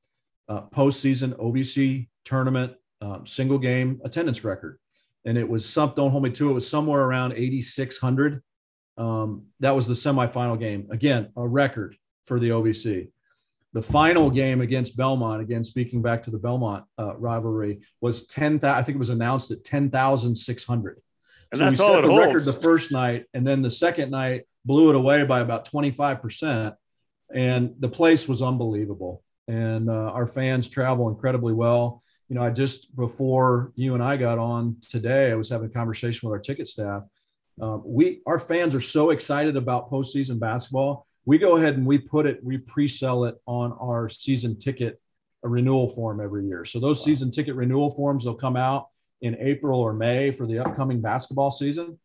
uh, 0.50 0.64
postseason 0.74 1.34
OVC 1.40 2.10
tournament 2.26 2.74
uh, 3.02 3.20
single 3.24 3.58
game 3.58 4.02
attendance 4.04 4.44
record, 4.44 4.80
and 5.26 5.38
it 5.38 5.48
was 5.48 5.68
some. 5.68 5.94
Don't 5.96 6.12
hold 6.12 6.24
me 6.24 6.32
to 6.32 6.50
it. 6.50 6.54
Was 6.54 6.70
somewhere 6.70 7.02
around 7.02 7.34
8,600. 7.34 8.42
Um, 8.98 9.46
that 9.60 9.76
was 9.76 9.88
the 9.88 9.94
semifinal 9.94 10.60
game. 10.60 10.88
Again, 10.92 11.30
a 11.36 11.48
record 11.48 11.96
for 12.26 12.40
the 12.40 12.50
OVC. 12.50 13.10
The 13.74 13.82
final 13.82 14.30
game 14.30 14.62
against 14.62 14.98
Belmont, 14.98 15.42
again 15.42 15.64
speaking 15.64 16.02
back 16.02 16.24
to 16.24 16.32
the 16.32 16.38
Belmont 16.38 16.86
uh, 16.98 17.16
rivalry, 17.18 17.82
was 18.02 18.26
ten. 18.26 18.60
I 18.64 18.82
think 18.82 18.96
it 18.96 19.00
was 19.00 19.10
announced 19.10 19.52
at 19.52 19.64
ten 19.64 19.90
thousand 19.90 20.36
six 20.36 20.64
hundred. 20.64 21.02
And 21.52 21.60
so 21.60 21.66
that's 21.66 21.80
we 21.80 21.86
set 21.86 22.02
the 22.02 22.08
holds. 22.08 22.26
record 22.26 22.46
the 22.46 22.54
first 22.54 22.92
night, 22.92 23.26
and 23.34 23.46
then 23.46 23.62
the 23.62 23.70
second 23.70 24.12
night 24.12 24.44
blew 24.66 24.90
it 24.90 24.96
away 24.96 25.24
by 25.26 25.42
about 25.42 25.66
twenty 25.66 25.92
five 25.92 26.22
percent, 26.22 26.76
and 27.34 27.74
the 27.80 27.90
place 27.90 28.28
was 28.28 28.42
unbelievable. 28.42 29.24
And 29.48 29.90
uh, 29.90 30.12
our 30.12 30.28
fans 30.28 30.70
travel 30.70 31.10
incredibly 31.10 31.54
well. 31.54 32.02
You 32.30 32.36
know, 32.36 32.44
I 32.44 32.50
just 32.50 32.96
before 32.96 33.72
you 33.76 33.94
and 33.94 34.04
I 34.04 34.18
got 34.18 34.38
on 34.38 34.78
today, 34.90 35.32
I 35.32 35.36
was 35.36 35.50
having 35.50 35.68
a 35.68 35.74
conversation 35.74 36.28
with 36.28 36.36
our 36.36 36.42
ticket 36.42 36.68
staff. 36.68 37.04
Um, 37.62 37.82
we 37.86 38.22
our 38.26 38.40
fans 38.40 38.76
are 38.76 38.82
so 38.82 39.12
excited 39.12 39.56
about 39.56 39.90
postseason 39.90 40.40
basketball 40.40 41.07
we 41.28 41.38
go 41.38 41.58
ahead 41.58 41.76
and 41.76 41.86
we 41.86 41.98
put 41.98 42.26
it, 42.26 42.42
we 42.42 42.58
pre-sell 42.58 43.26
it 43.26 43.36
on 43.46 43.74
our 43.74 44.08
season 44.08 44.58
ticket 44.58 45.00
renewal 45.44 45.90
form 45.90 46.22
every 46.22 46.46
year. 46.46 46.64
So 46.64 46.80
those 46.80 47.00
wow. 47.00 47.04
season 47.04 47.32
ticket 47.32 47.56
renewal 47.56 47.90
forms 47.90 48.26
will 48.26 48.34
come 48.34 48.56
out 48.56 48.88
in 49.22 49.36
April 49.40 49.82
or 49.82 49.92
May 49.92 50.32
for 50.32 50.48
the 50.48 50.60
upcoming 50.60 51.02
basketball 51.02 51.52
season. 51.52 52.00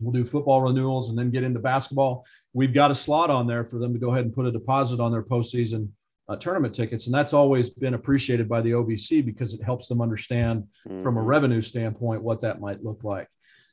We'll 0.00 0.12
do 0.12 0.24
football 0.24 0.62
renewals 0.62 1.10
and 1.10 1.18
then 1.18 1.30
get 1.30 1.44
into 1.44 1.60
basketball. 1.60 2.24
We've 2.54 2.72
got 2.72 2.90
a 2.90 2.94
slot 2.94 3.28
on 3.28 3.46
there 3.46 3.64
for 3.64 3.78
them 3.78 3.92
to 3.92 3.98
go 3.98 4.10
ahead 4.10 4.24
and 4.24 4.34
put 4.34 4.46
a 4.46 4.52
deposit 4.52 5.00
on 5.00 5.12
their 5.12 5.22
postseason 5.22 5.90
uh, 6.28 6.36
tournament 6.36 6.74
tickets. 6.74 7.06
And 7.06 7.14
that's 7.14 7.34
always 7.34 7.68
been 7.68 7.94
appreciated 7.94 8.48
by 8.48 8.62
the 8.62 8.70
OVC 8.70 9.22
because 9.24 9.52
it 9.52 9.62
helps 9.62 9.86
them 9.86 10.00
understand 10.00 10.64
mm-hmm. 10.88 11.02
from 11.02 11.18
a 11.18 11.20
mm-hmm. 11.20 11.28
revenue 11.28 11.62
standpoint 11.62 12.22
what 12.22 12.40
that 12.40 12.58
might 12.58 12.82
look 12.82 13.04
like. 13.04 13.28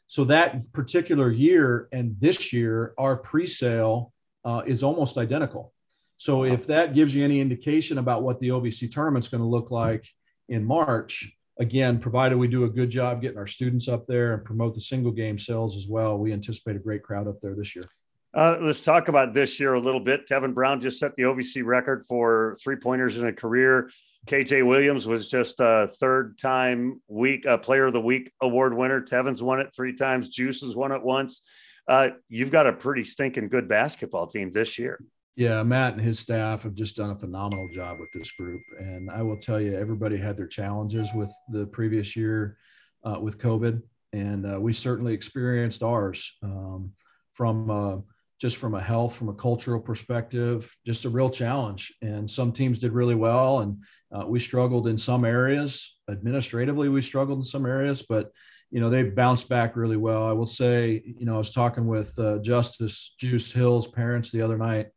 So 0.07 0.25
that 0.25 0.71
particular 0.73 1.31
year 1.31 1.87
and 1.93 2.15
this 2.19 2.51
year, 2.51 2.93
our 2.97 3.15
pre 3.15 3.47
sale 3.47 4.12
uh, 4.45 4.61
is 4.65 4.83
almost 4.83 5.17
identical. 5.17 5.73
So 6.17 6.45
if 6.45 6.67
that 6.67 6.93
gives 6.93 7.13
you 7.13 7.23
any 7.23 7.41
indication 7.41 7.97
about 7.97 8.23
what 8.23 8.39
the 8.39 8.49
OVC 8.49 8.89
tournament's 8.89 9.27
going 9.27 9.41
to 9.41 9.47
look 9.47 9.71
like 9.71 10.07
in 10.47 10.63
March, 10.63 11.29
again, 11.59 11.99
provided 11.99 12.37
we 12.37 12.47
do 12.47 12.63
a 12.63 12.69
good 12.69 12.89
job 12.89 13.21
getting 13.21 13.37
our 13.37 13.47
students 13.47 13.87
up 13.87 14.07
there 14.07 14.33
and 14.33 14.45
promote 14.45 14.75
the 14.75 14.81
single 14.81 15.11
game 15.11 15.37
sales 15.37 15.75
as 15.75 15.87
well, 15.87 16.17
we 16.17 16.31
anticipate 16.31 16.75
a 16.75 16.79
great 16.79 17.03
crowd 17.03 17.27
up 17.27 17.41
there 17.41 17.55
this 17.55 17.75
year. 17.75 17.85
Uh, 18.33 18.57
let's 18.61 18.81
talk 18.81 19.09
about 19.09 19.33
this 19.33 19.59
year 19.59 19.75
a 19.75 19.79
little 19.79 19.99
bit. 19.99 20.25
Tevin 20.27 20.53
Brown 20.53 20.81
just 20.81 20.97
set 20.97 21.15
the 21.15 21.23
OVC 21.23 21.63
record 21.63 22.03
for 22.07 22.55
three 22.63 22.77
pointers 22.77 23.17
in 23.17 23.27
a 23.27 23.33
career. 23.33 23.91
KJ 24.25 24.65
Williams 24.65 25.05
was 25.05 25.29
just 25.29 25.59
a 25.59 25.87
third 25.99 26.39
time 26.39 27.01
week 27.07 27.45
uh, 27.45 27.57
player 27.57 27.85
of 27.85 27.93
the 27.93 28.01
week 28.01 28.31
award 28.41 28.75
winner. 28.75 29.01
Tevin's 29.01 29.43
won 29.43 29.59
it 29.59 29.73
three 29.75 29.93
times. 29.93 30.29
Juice 30.29 30.61
has 30.61 30.75
won 30.75 30.91
it 30.91 31.03
once 31.03 31.43
uh, 31.87 32.09
you've 32.29 32.51
got 32.51 32.67
a 32.67 32.73
pretty 32.73 33.03
stinking 33.03 33.49
good 33.49 33.67
basketball 33.67 34.27
team 34.27 34.51
this 34.51 34.77
year. 34.79 34.99
Yeah, 35.35 35.63
Matt 35.63 35.93
and 35.93 36.01
his 36.01 36.19
staff 36.19 36.63
have 36.63 36.75
just 36.75 36.95
done 36.95 37.09
a 37.09 37.17
phenomenal 37.17 37.67
job 37.73 37.99
with 37.99 38.09
this 38.13 38.31
group. 38.31 38.61
And 38.79 39.09
I 39.09 39.23
will 39.23 39.37
tell 39.37 39.59
you, 39.59 39.75
everybody 39.75 40.15
had 40.17 40.37
their 40.37 40.47
challenges 40.47 41.09
with 41.15 41.31
the 41.49 41.65
previous 41.67 42.15
year 42.15 42.57
uh, 43.03 43.17
with 43.19 43.39
COVID. 43.39 43.81
And 44.13 44.45
uh, 44.45 44.59
we 44.61 44.73
certainly 44.73 45.13
experienced 45.13 45.81
ours 45.81 46.31
um, 46.43 46.91
from 47.31 47.71
uh, 47.71 47.97
just 48.39 48.57
from 48.57 48.75
a 48.75 48.81
health, 48.81 49.15
from 49.15 49.29
a 49.29 49.33
cultural 49.33 49.79
perspective, 49.79 50.75
just 50.85 51.05
a 51.05 51.09
real 51.09 51.29
challenge. 51.29 51.93
And 52.01 52.29
some 52.29 52.51
teams 52.51 52.77
did 52.77 52.91
really 52.91 53.15
well, 53.15 53.59
and 53.59 53.81
uh, 54.11 54.25
we 54.27 54.37
struggled 54.37 54.87
in 54.87 54.97
some 54.97 55.25
areas. 55.25 55.97
Administratively, 56.09 56.89
we 56.89 57.01
struggled 57.01 57.39
in 57.39 57.45
some 57.45 57.65
areas, 57.65 58.03
but 58.03 58.31
you 58.73 58.79
know 58.79 58.89
they've 58.89 59.13
bounced 59.13 59.49
back 59.49 59.75
really 59.75 59.97
well. 59.97 60.27
I 60.27 60.31
will 60.31 60.47
say, 60.47 61.03
you 61.05 61.27
know, 61.27 61.35
I 61.35 61.37
was 61.37 61.51
talking 61.51 61.85
with 61.85 62.17
uh, 62.17 62.39
Justice 62.39 63.13
Juice 63.19 63.51
Hill's 63.51 63.87
parents 63.87 64.31
the 64.31 64.41
other 64.41 64.57
night 64.57 64.87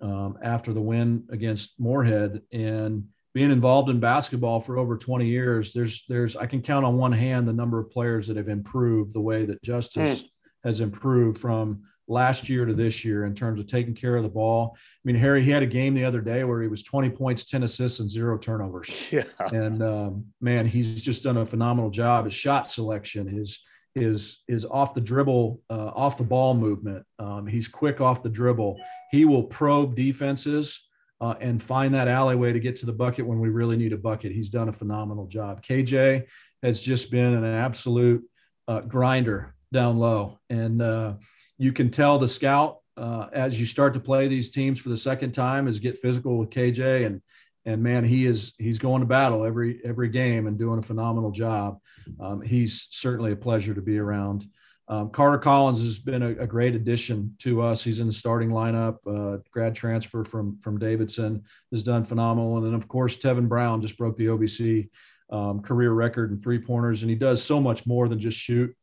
um, 0.00 0.38
after 0.40 0.72
the 0.72 0.80
win 0.80 1.24
against 1.30 1.80
Morehead, 1.80 2.42
and 2.52 3.08
being 3.34 3.50
involved 3.50 3.90
in 3.90 3.98
basketball 3.98 4.60
for 4.60 4.78
over 4.78 4.96
20 4.96 5.26
years, 5.26 5.72
there's 5.72 6.04
there's 6.08 6.36
I 6.36 6.46
can 6.46 6.62
count 6.62 6.86
on 6.86 6.96
one 6.96 7.10
hand 7.10 7.48
the 7.48 7.52
number 7.52 7.80
of 7.80 7.90
players 7.90 8.28
that 8.28 8.36
have 8.36 8.48
improved 8.48 9.12
the 9.12 9.20
way 9.20 9.44
that 9.46 9.64
Justice 9.64 10.22
mm. 10.22 10.28
has 10.62 10.80
improved 10.80 11.40
from 11.40 11.82
last 12.08 12.48
year 12.48 12.64
to 12.64 12.74
this 12.74 13.04
year 13.04 13.26
in 13.26 13.34
terms 13.34 13.60
of 13.60 13.66
taking 13.66 13.94
care 13.94 14.16
of 14.16 14.22
the 14.22 14.28
ball. 14.28 14.74
I 14.74 14.80
mean, 15.04 15.16
Harry, 15.16 15.42
he 15.42 15.50
had 15.50 15.62
a 15.62 15.66
game 15.66 15.94
the 15.94 16.04
other 16.04 16.20
day 16.20 16.42
where 16.44 16.62
he 16.62 16.68
was 16.68 16.82
20 16.82 17.10
points, 17.10 17.44
10 17.44 17.62
assists, 17.62 18.00
and 18.00 18.10
zero 18.10 18.38
turnovers. 18.38 18.92
Yeah. 19.10 19.24
And 19.52 19.82
um, 19.82 20.26
man, 20.40 20.66
he's 20.66 21.00
just 21.00 21.22
done 21.22 21.38
a 21.38 21.46
phenomenal 21.46 21.90
job. 21.90 22.26
His 22.26 22.34
shot 22.34 22.68
selection, 22.68 23.26
his 23.26 23.60
his 23.94 24.38
his 24.46 24.64
off 24.66 24.92
the 24.92 25.00
dribble, 25.00 25.60
uh, 25.70 25.90
off 25.94 26.18
the 26.18 26.24
ball 26.24 26.54
movement. 26.54 27.06
Um, 27.18 27.46
he's 27.46 27.68
quick 27.68 28.00
off 28.00 28.22
the 28.22 28.28
dribble. 28.28 28.78
He 29.10 29.24
will 29.24 29.44
probe 29.44 29.96
defenses. 29.96 30.84
Uh, 31.20 31.34
and 31.40 31.60
find 31.60 31.92
that 31.92 32.06
alleyway 32.06 32.52
to 32.52 32.60
get 32.60 32.76
to 32.76 32.86
the 32.86 32.92
bucket 32.92 33.26
when 33.26 33.40
we 33.40 33.48
really 33.48 33.76
need 33.76 33.92
a 33.92 33.96
bucket. 33.96 34.30
He's 34.30 34.50
done 34.50 34.68
a 34.68 34.72
phenomenal 34.72 35.26
job. 35.26 35.64
KJ 35.64 36.24
has 36.62 36.80
just 36.80 37.10
been 37.10 37.34
an 37.34 37.44
absolute 37.44 38.22
uh, 38.68 38.82
grinder 38.82 39.52
down 39.72 39.98
low, 39.98 40.38
and 40.48 40.80
uh, 40.80 41.14
you 41.58 41.72
can 41.72 41.90
tell 41.90 42.18
the 42.18 42.28
scout 42.28 42.78
uh, 42.96 43.28
as 43.32 43.58
you 43.60 43.66
start 43.66 43.94
to 43.94 44.00
play 44.00 44.28
these 44.28 44.50
teams 44.50 44.80
for 44.80 44.88
the 44.88 44.96
second 44.96 45.32
time 45.32 45.68
is 45.68 45.78
get 45.78 45.98
physical 45.98 46.38
with 46.38 46.50
KJ 46.50 47.06
and 47.06 47.20
and 47.64 47.82
man 47.82 48.02
he 48.02 48.24
is 48.24 48.54
he's 48.58 48.78
going 48.78 49.00
to 49.00 49.06
battle 49.06 49.44
every 49.44 49.80
every 49.84 50.08
game 50.08 50.46
and 50.46 50.58
doing 50.58 50.78
a 50.78 50.82
phenomenal 50.82 51.30
job. 51.30 51.78
Um, 52.18 52.40
he's 52.40 52.88
certainly 52.90 53.32
a 53.32 53.36
pleasure 53.36 53.74
to 53.74 53.82
be 53.82 53.98
around. 53.98 54.48
Um, 54.90 55.10
Carter 55.10 55.36
Collins 55.36 55.82
has 55.82 55.98
been 55.98 56.22
a, 56.22 56.30
a, 56.30 56.46
great 56.46 56.74
addition 56.74 57.34
to 57.40 57.60
us. 57.60 57.84
He's 57.84 58.00
in 58.00 58.06
the 58.06 58.12
starting 58.12 58.48
lineup. 58.48 58.96
Uh, 59.06 59.42
grad 59.50 59.74
transfer 59.74 60.24
from 60.24 60.58
from 60.60 60.78
Davidson 60.78 61.44
has 61.72 61.82
done 61.82 62.04
phenomenal, 62.04 62.56
and 62.56 62.66
then 62.66 62.74
of 62.74 62.88
course 62.88 63.18
Tevin 63.18 63.48
Brown 63.48 63.82
just 63.82 63.98
broke 63.98 64.16
the 64.16 64.26
OVC 64.26 64.88
um, 65.30 65.60
career 65.60 65.92
record 65.92 66.30
in 66.30 66.40
three 66.40 66.58
pointers, 66.58 67.02
and 67.02 67.10
he 67.10 67.16
does 67.16 67.42
so 67.42 67.60
much 67.60 67.86
more 67.86 68.08
than 68.08 68.18
just 68.18 68.38
shoot 68.38 68.74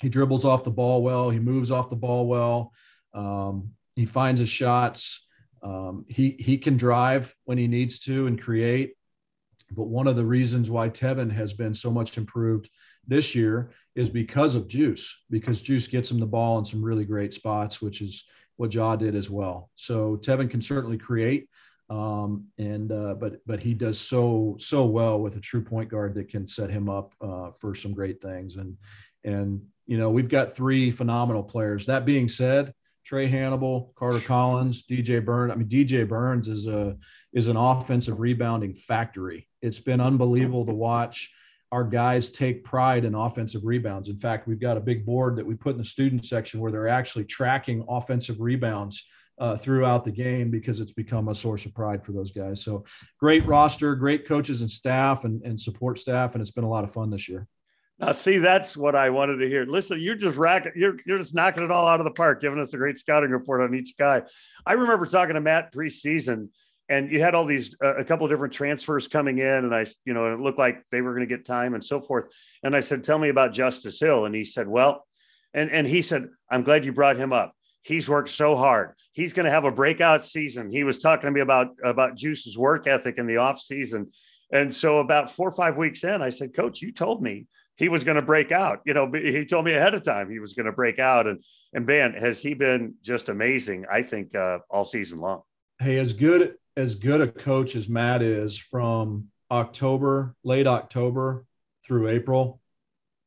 he 0.00 0.08
dribbles 0.08 0.44
off 0.44 0.64
the 0.64 0.70
ball 0.70 1.02
well. 1.02 1.30
He 1.30 1.38
moves 1.38 1.70
off 1.70 1.90
the 1.90 1.96
ball 1.96 2.26
well. 2.26 2.72
Um, 3.12 3.72
he 3.94 4.06
finds 4.06 4.40
his 4.40 4.48
shots. 4.48 5.26
Um, 5.62 6.06
he 6.08 6.36
he 6.38 6.56
can 6.56 6.76
drive 6.76 7.34
when 7.44 7.58
he 7.58 7.66
needs 7.66 7.98
to 8.00 8.26
and 8.26 8.40
create. 8.40 8.94
But 9.72 9.84
one 9.84 10.08
of 10.08 10.16
the 10.16 10.24
reasons 10.24 10.70
why 10.70 10.88
Tevin 10.88 11.30
has 11.30 11.52
been 11.52 11.74
so 11.74 11.90
much 11.90 12.16
improved 12.18 12.70
this 13.06 13.34
year 13.34 13.70
is 13.94 14.10
because 14.10 14.54
of 14.54 14.68
Juice, 14.68 15.24
because 15.30 15.62
Juice 15.62 15.86
gets 15.86 16.10
him 16.10 16.18
the 16.18 16.26
ball 16.26 16.58
in 16.58 16.64
some 16.64 16.82
really 16.82 17.04
great 17.04 17.34
spots, 17.34 17.80
which 17.80 18.00
is 18.00 18.24
what 18.56 18.74
Ja 18.74 18.96
did 18.96 19.14
as 19.14 19.30
well. 19.30 19.70
So 19.76 20.16
Tevin 20.16 20.50
can 20.50 20.60
certainly 20.62 20.98
create, 20.98 21.48
um, 21.88 22.46
and 22.58 22.90
uh, 22.90 23.14
but 23.14 23.40
but 23.46 23.60
he 23.60 23.74
does 23.74 24.00
so 24.00 24.56
so 24.58 24.86
well 24.86 25.20
with 25.20 25.36
a 25.36 25.40
true 25.40 25.62
point 25.62 25.88
guard 25.88 26.14
that 26.14 26.28
can 26.28 26.46
set 26.46 26.70
him 26.70 26.88
up 26.88 27.14
uh, 27.20 27.50
for 27.52 27.74
some 27.74 27.92
great 27.92 28.20
things. 28.20 28.56
And 28.56 28.76
and 29.24 29.62
you 29.90 29.98
know, 29.98 30.08
we've 30.08 30.28
got 30.28 30.54
three 30.54 30.92
phenomenal 30.92 31.42
players. 31.42 31.86
That 31.86 32.06
being 32.06 32.28
said, 32.28 32.72
Trae 33.04 33.28
Hannibal, 33.28 33.92
Carter 33.96 34.20
Collins, 34.20 34.84
DJ 34.88 35.22
Burns. 35.22 35.52
I 35.52 35.56
mean, 35.56 35.68
DJ 35.68 36.08
Burns 36.08 36.46
is 36.46 36.68
a 36.68 36.96
is 37.32 37.48
an 37.48 37.56
offensive 37.56 38.20
rebounding 38.20 38.72
factory. 38.72 39.48
It's 39.62 39.80
been 39.80 40.00
unbelievable 40.00 40.64
to 40.66 40.72
watch. 40.72 41.28
our 41.72 41.82
guys 41.82 42.30
take 42.30 42.62
pride 42.62 43.04
in 43.04 43.16
offensive 43.16 43.64
rebounds. 43.64 44.08
In 44.08 44.16
fact, 44.16 44.46
we've 44.46 44.60
got 44.60 44.76
a 44.76 44.80
big 44.80 45.04
board 45.04 45.34
that 45.36 45.46
we 45.46 45.56
put 45.56 45.72
in 45.72 45.78
the 45.78 45.84
student 45.84 46.24
section 46.24 46.60
where 46.60 46.70
they're 46.70 46.88
actually 46.88 47.24
tracking 47.24 47.84
offensive 47.88 48.40
rebounds 48.40 49.04
uh, 49.38 49.56
throughout 49.56 50.04
the 50.04 50.12
game 50.12 50.52
because 50.52 50.78
it's 50.78 50.92
become 50.92 51.28
a 51.28 51.34
source 51.34 51.66
of 51.66 51.74
pride 51.74 52.04
for 52.04 52.12
those 52.12 52.30
guys. 52.30 52.62
So 52.62 52.84
great 53.18 53.44
roster, 53.44 53.96
great 53.96 54.24
coaches 54.24 54.60
and 54.60 54.70
staff 54.70 55.24
and, 55.24 55.42
and 55.42 55.60
support 55.60 55.98
staff, 55.98 56.34
and 56.34 56.42
it's 56.42 56.52
been 56.52 56.64
a 56.64 56.70
lot 56.70 56.84
of 56.84 56.92
fun 56.92 57.10
this 57.10 57.28
year. 57.28 57.48
Now, 58.00 58.12
see, 58.12 58.38
that's 58.38 58.78
what 58.78 58.94
I 58.94 59.10
wanted 59.10 59.36
to 59.38 59.48
hear. 59.48 59.66
Listen, 59.66 60.00
you're 60.00 60.14
just 60.14 60.38
racking, 60.38 60.72
you're 60.74 60.96
you're 61.04 61.18
just 61.18 61.34
knocking 61.34 61.64
it 61.64 61.70
all 61.70 61.86
out 61.86 62.00
of 62.00 62.04
the 62.04 62.12
park, 62.12 62.40
giving 62.40 62.58
us 62.58 62.72
a 62.72 62.78
great 62.78 62.98
scouting 62.98 63.30
report 63.30 63.60
on 63.60 63.74
each 63.74 63.96
guy. 63.98 64.22
I 64.64 64.72
remember 64.72 65.04
talking 65.04 65.34
to 65.34 65.40
Matt 65.40 65.70
preseason, 65.70 66.48
and 66.88 67.12
you 67.12 67.20
had 67.20 67.34
all 67.34 67.44
these 67.44 67.76
uh, 67.84 67.96
a 67.96 68.04
couple 68.04 68.24
of 68.24 68.30
different 68.32 68.54
transfers 68.54 69.06
coming 69.06 69.38
in, 69.38 69.46
and 69.46 69.74
I, 69.74 69.84
you 70.06 70.14
know, 70.14 70.32
it 70.32 70.40
looked 70.40 70.58
like 70.58 70.82
they 70.90 71.02
were 71.02 71.14
going 71.14 71.28
to 71.28 71.36
get 71.36 71.44
time 71.44 71.74
and 71.74 71.84
so 71.84 72.00
forth. 72.00 72.32
And 72.62 72.74
I 72.74 72.80
said, 72.80 73.04
"Tell 73.04 73.18
me 73.18 73.28
about 73.28 73.52
Justice 73.52 74.00
Hill," 74.00 74.24
and 74.24 74.34
he 74.34 74.44
said, 74.44 74.66
"Well," 74.66 75.06
and 75.52 75.70
and 75.70 75.86
he 75.86 76.00
said, 76.00 76.28
"I'm 76.50 76.62
glad 76.62 76.86
you 76.86 76.92
brought 76.92 77.18
him 77.18 77.34
up. 77.34 77.54
He's 77.82 78.08
worked 78.08 78.30
so 78.30 78.56
hard. 78.56 78.94
He's 79.12 79.34
going 79.34 79.44
to 79.44 79.50
have 79.50 79.64
a 79.64 79.72
breakout 79.72 80.24
season." 80.24 80.70
He 80.70 80.84
was 80.84 80.98
talking 80.98 81.26
to 81.26 81.32
me 81.32 81.40
about 81.42 81.68
about 81.84 82.16
Juice's 82.16 82.56
work 82.56 82.86
ethic 82.86 83.18
in 83.18 83.26
the 83.26 83.36
off 83.36 83.60
season. 83.60 84.10
And 84.52 84.74
so 84.74 84.98
about 84.98 85.30
four 85.30 85.48
or 85.48 85.52
five 85.52 85.76
weeks 85.76 86.02
in, 86.02 86.22
I 86.22 86.30
said, 86.30 86.54
Coach, 86.54 86.82
you 86.82 86.92
told 86.92 87.22
me 87.22 87.46
he 87.80 87.88
was 87.88 88.04
going 88.04 88.16
to 88.16 88.22
break 88.22 88.52
out. 88.52 88.80
You 88.84 88.92
know, 88.92 89.10
he 89.10 89.46
told 89.46 89.64
me 89.64 89.72
ahead 89.72 89.94
of 89.94 90.04
time 90.04 90.30
he 90.30 90.38
was 90.38 90.52
going 90.52 90.66
to 90.66 90.72
break 90.72 90.98
out. 90.98 91.26
And 91.26 91.42
and 91.72 91.86
man, 91.86 92.12
has 92.12 92.40
he 92.40 92.54
been 92.54 92.94
just 93.02 93.28
amazing? 93.28 93.86
I 93.90 94.02
think 94.02 94.34
uh, 94.34 94.58
all 94.68 94.84
season 94.84 95.18
long. 95.18 95.42
Hey, 95.80 95.96
as 95.98 96.12
good 96.12 96.54
as 96.76 96.94
good 96.94 97.22
a 97.22 97.26
coach 97.26 97.74
as 97.74 97.88
Matt 97.88 98.22
is 98.22 98.58
from 98.58 99.28
October, 99.50 100.36
late 100.44 100.66
October 100.66 101.46
through 101.84 102.08
April, 102.08 102.60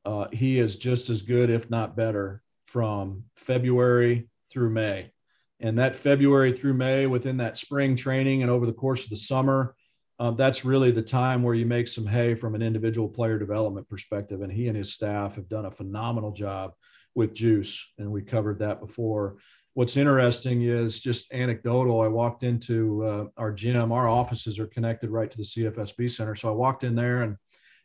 uh, 0.06 0.28
he 0.32 0.60
is 0.60 0.78
just 0.78 1.10
as 1.10 1.24
good, 1.24 1.50
if 1.50 1.70
not 1.70 1.98
better, 1.98 2.42
from 2.68 3.24
February 3.36 4.30
through 4.52 4.70
May. 4.70 5.12
And 5.60 5.80
that 5.80 5.96
February 5.96 6.54
through 6.54 6.76
May, 6.76 7.08
within 7.08 7.38
that 7.38 7.58
spring 7.58 7.96
training 7.96 8.44
and 8.44 8.52
over 8.52 8.66
the 8.66 8.74
course 8.74 9.04
of 9.04 9.10
the 9.10 9.16
summer, 9.16 9.76
um, 10.24 10.38
that's 10.38 10.64
really 10.64 10.90
the 10.90 11.02
time 11.02 11.44
where 11.44 11.54
you 11.54 11.66
make 11.66 11.86
some 11.86 12.08
hay 12.08 12.34
from 12.34 12.56
an 12.56 12.62
individual 12.62 13.10
player 13.10 13.38
development 13.38 13.90
perspective. 13.90 14.42
And 14.42 14.50
he 14.50 14.70
and 14.70 14.78
his 14.78 14.94
staff 14.94 15.36
have 15.36 15.50
done 15.50 15.66
a 15.66 15.72
phenomenal 15.72 16.32
job 16.32 16.76
with 17.14 17.34
Juice, 17.34 17.92
and 17.98 18.10
we 18.10 18.22
covered 18.22 18.60
that 18.60 18.80
before. 18.80 19.36
What's 19.74 19.98
interesting 19.98 20.62
is 20.62 21.02
just 21.02 21.30
anecdotal. 21.34 22.00
I 22.00 22.08
walked 22.08 22.44
into 22.44 23.04
uh, 23.06 23.26
our 23.36 23.52
gym. 23.52 23.92
Our 23.92 24.08
offices 24.08 24.60
are 24.60 24.68
connected 24.68 25.10
right 25.10 25.30
to 25.30 25.38
the 25.38 25.44
CFSB 25.44 26.10
Center, 26.10 26.36
so 26.36 26.48
I 26.48 26.54
walked 26.54 26.86
in 26.86 26.96
there 26.96 27.24
and 27.24 27.36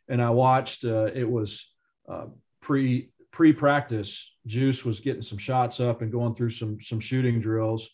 and 0.07 0.21
I 0.21 0.29
watched. 0.29 0.85
Uh, 0.85 1.09
it 1.13 1.29
was 1.29 1.73
uh, 2.07 2.27
pre 2.61 3.09
pre 3.31 3.51
practice. 3.51 4.33
Juice 4.47 4.85
was 4.85 5.01
getting 5.01 5.21
some 5.21 5.37
shots 5.37 5.81
up 5.81 6.01
and 6.01 6.09
going 6.09 6.33
through 6.33 6.51
some 6.51 6.79
some 6.79 7.01
shooting 7.01 7.41
drills 7.41 7.89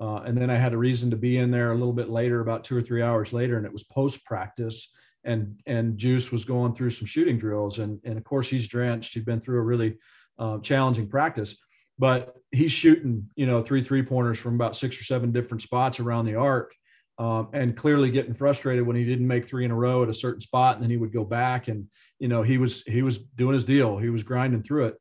uh, 0.00 0.22
and 0.26 0.36
then 0.36 0.50
I 0.50 0.56
had 0.56 0.72
a 0.72 0.78
reason 0.78 1.10
to 1.10 1.16
be 1.16 1.38
in 1.38 1.50
there 1.50 1.72
a 1.72 1.76
little 1.76 1.92
bit 1.92 2.08
later, 2.08 2.40
about 2.40 2.64
two 2.64 2.76
or 2.76 2.82
three 2.82 3.02
hours 3.02 3.32
later, 3.32 3.56
and 3.56 3.66
it 3.66 3.72
was 3.72 3.84
post 3.84 4.24
practice. 4.24 4.90
And 5.24 5.60
and 5.66 5.96
Juice 5.96 6.30
was 6.32 6.44
going 6.44 6.74
through 6.74 6.90
some 6.90 7.06
shooting 7.06 7.38
drills, 7.38 7.78
and 7.78 8.00
and 8.04 8.18
of 8.18 8.24
course 8.24 8.48
he's 8.48 8.68
drenched. 8.68 9.14
He'd 9.14 9.24
been 9.24 9.40
through 9.40 9.58
a 9.58 9.64
really 9.64 9.96
uh, 10.38 10.58
challenging 10.58 11.08
practice, 11.08 11.56
but 11.98 12.34
he's 12.50 12.72
shooting 12.72 13.28
you 13.36 13.46
know 13.46 13.62
three 13.62 13.82
three 13.82 14.02
pointers 14.02 14.38
from 14.38 14.56
about 14.56 14.76
six 14.76 15.00
or 15.00 15.04
seven 15.04 15.32
different 15.32 15.62
spots 15.62 16.00
around 16.00 16.26
the 16.26 16.34
arc, 16.34 16.74
um, 17.18 17.48
and 17.54 17.76
clearly 17.76 18.10
getting 18.10 18.34
frustrated 18.34 18.86
when 18.86 18.96
he 18.96 19.04
didn't 19.04 19.26
make 19.26 19.46
three 19.46 19.64
in 19.64 19.70
a 19.70 19.76
row 19.76 20.02
at 20.02 20.10
a 20.10 20.14
certain 20.14 20.42
spot, 20.42 20.74
and 20.74 20.82
then 20.82 20.90
he 20.90 20.98
would 20.98 21.12
go 21.12 21.24
back, 21.24 21.68
and 21.68 21.86
you 22.18 22.28
know 22.28 22.42
he 22.42 22.58
was 22.58 22.82
he 22.82 23.00
was 23.00 23.18
doing 23.18 23.54
his 23.54 23.64
deal. 23.64 23.96
He 23.96 24.10
was 24.10 24.24
grinding 24.24 24.62
through 24.62 24.86
it. 24.86 24.96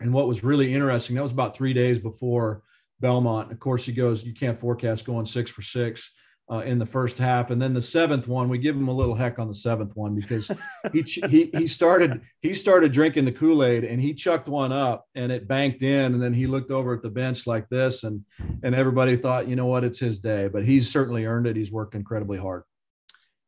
And 0.00 0.12
what 0.12 0.28
was 0.28 0.44
really 0.44 0.74
interesting, 0.74 1.16
that 1.16 1.22
was 1.22 1.32
about 1.32 1.56
three 1.56 1.72
days 1.72 1.98
before 1.98 2.62
Belmont. 3.00 3.52
Of 3.52 3.60
course, 3.60 3.84
he 3.84 3.92
goes, 3.92 4.24
you 4.24 4.34
can't 4.34 4.58
forecast 4.58 5.04
going 5.04 5.26
six 5.26 5.50
for 5.50 5.62
six 5.62 6.12
uh, 6.50 6.60
in 6.60 6.78
the 6.78 6.86
first 6.86 7.18
half. 7.18 7.50
And 7.50 7.60
then 7.60 7.74
the 7.74 7.82
seventh 7.82 8.26
one, 8.26 8.48
we 8.48 8.58
give 8.58 8.74
him 8.74 8.88
a 8.88 8.92
little 8.92 9.14
heck 9.14 9.38
on 9.38 9.48
the 9.48 9.54
seventh 9.54 9.94
one 9.94 10.14
because 10.14 10.50
he, 10.92 11.02
he, 11.02 11.50
he 11.52 11.66
started, 11.66 12.22
he 12.40 12.54
started 12.54 12.92
drinking 12.92 13.26
the 13.26 13.32
Kool-Aid 13.32 13.84
and 13.84 14.00
he 14.00 14.14
chucked 14.14 14.48
one 14.48 14.72
up 14.72 15.06
and 15.14 15.30
it 15.30 15.46
banked 15.46 15.82
in. 15.82 16.14
And 16.14 16.22
then 16.22 16.32
he 16.32 16.46
looked 16.46 16.70
over 16.70 16.94
at 16.94 17.02
the 17.02 17.10
bench 17.10 17.46
like 17.46 17.68
this 17.68 18.04
and, 18.04 18.24
and 18.62 18.74
everybody 18.74 19.16
thought, 19.16 19.48
you 19.48 19.56
know 19.56 19.66
what, 19.66 19.84
it's 19.84 19.98
his 19.98 20.18
day, 20.18 20.48
but 20.48 20.64
he's 20.64 20.90
certainly 20.90 21.26
earned 21.26 21.46
it. 21.46 21.56
He's 21.56 21.72
worked 21.72 21.94
incredibly 21.94 22.38
hard. 22.38 22.62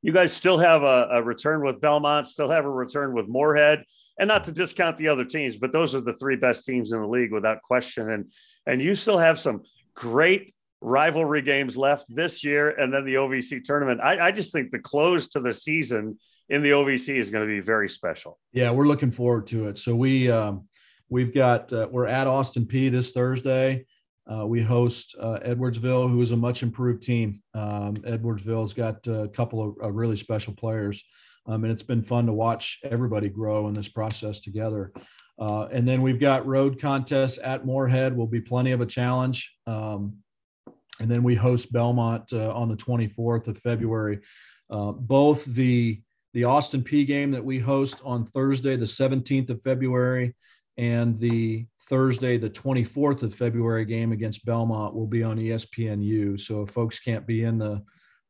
You 0.03 0.13
guys 0.13 0.33
still 0.33 0.59
have 0.59 0.83
a, 0.83 1.09
a 1.13 1.23
return 1.23 1.65
with 1.65 1.81
Belmont, 1.81 2.27
still 2.27 2.49
have 2.51 2.65
a 2.65 2.71
return 2.71 3.15
with 3.15 3.29
Morehead 3.29 3.85
and 4.19 4.29
not 4.29 4.45
to 4.45 4.53
discount 4.53 4.99
the 4.99 5.09
other 5.09 5.25
teams, 5.25 5.57
but 5.57 5.73
those 5.73 5.95
are 5.95 6.01
the 6.01 6.13
three 6.13 6.37
best 6.37 6.67
teams 6.67 6.93
in 6.93 7.01
the 7.01 7.07
league 7.07 7.33
without 7.33 7.63
question. 7.63 8.11
And 8.11 8.31
and 8.67 8.81
you 8.81 8.95
still 8.95 9.19
have 9.19 9.39
some 9.39 9.63
great 9.95 10.53
rivalry 10.81 11.43
games 11.43 11.77
left 11.77 12.07
this 12.09 12.43
year 12.43 12.71
and 12.71 12.93
then 12.93 13.05
the 13.05 13.15
OVC 13.15 13.63
tournament. 13.65 14.01
I, 14.01 14.29
I 14.29 14.31
just 14.31 14.53
think 14.53 14.71
the 14.71 14.79
close 14.79 15.29
to 15.31 15.41
the 15.41 15.53
season 15.53 16.19
in 16.49 16.63
the 16.63 16.71
OVC 16.71 17.17
is 17.17 17.31
going 17.31 17.47
to 17.47 17.53
be 17.53 17.61
very 17.61 17.89
special. 17.89 18.39
Yeah, 18.53 18.71
we're 18.71 18.87
looking 18.87 19.11
forward 19.11 19.47
to 19.49 19.69
it. 19.69 19.79
So 19.79 19.95
we 19.95 20.31
um, 20.31 20.67
we've 21.09 21.35
got 21.35 21.73
uh, 21.73 21.89
we're 21.91 22.07
at 22.07 22.27
Austin 22.27 22.67
Peay 22.67 22.91
this 22.91 23.13
Thursday. 23.13 23.85
Uh, 24.31 24.47
we 24.47 24.63
host 24.63 25.17
uh, 25.21 25.41
Edwardsville, 25.45 26.09
who 26.09 26.21
is 26.21 26.31
a 26.31 26.37
much 26.37 26.63
improved 26.63 27.03
team. 27.03 27.43
Um, 27.55 27.95
Edwardsville's 27.97 28.75
got 28.75 29.07
a 29.07 29.29
couple 29.29 29.63
of 29.63 29.75
uh, 29.83 29.91
really 29.91 30.17
special 30.17 30.55
players, 30.55 31.03
um, 31.47 31.65
and 31.65 31.73
it's 31.73 31.83
been 31.83 32.03
fun 32.03 32.27
to 32.27 32.33
watch 32.33 32.79
everybody 32.85 33.29
grow 33.29 33.67
in 33.67 33.75
this 33.75 33.89
process 33.89 34.39
together. 34.41 34.93
Uh, 35.41 35.67
and 35.73 35.89
then 35.89 36.03
we've 36.03 36.21
got 36.21 36.47
road 36.47 36.79
contests 36.79 37.39
at 37.43 37.65
Morehead. 37.65 38.15
Will 38.15 38.27
be 38.27 38.41
plenty 38.41 38.73
of 38.73 38.83
a 38.83 38.87
challenge. 38.87 39.51
Um, 39.67 40.19
and 41.01 41.11
then 41.11 41.23
we 41.23 41.35
host 41.35 41.73
Belmont 41.73 42.31
uh, 42.33 42.53
on 42.53 42.69
the 42.69 42.77
24th 42.77 43.49
of 43.49 43.57
February. 43.59 44.21
Uh, 44.69 44.93
both 44.93 45.45
the 45.47 46.01
the 46.33 46.45
Austin 46.45 46.83
Peay 46.83 47.05
game 47.05 47.33
that 47.33 47.45
we 47.45 47.59
host 47.59 48.01
on 48.05 48.25
Thursday, 48.25 48.77
the 48.77 48.85
17th 48.85 49.51
of 49.51 49.61
February, 49.63 50.33
and 50.77 51.19
the 51.19 51.67
Thursday, 51.89 52.39
the 52.39 52.51
24th 52.51 53.25
of 53.25 53.35
February 53.35 53.85
game 53.85 54.13
against 54.13 54.45
Belmont 54.45 54.95
will 54.95 55.09
be 55.09 55.25
on 55.25 55.41
ESPNU. 55.41 56.41
So 56.41 56.63
if 56.63 56.71
folks 56.71 57.01
can't 57.01 57.27
be 57.27 57.43
in 57.43 57.59
the 57.59 57.83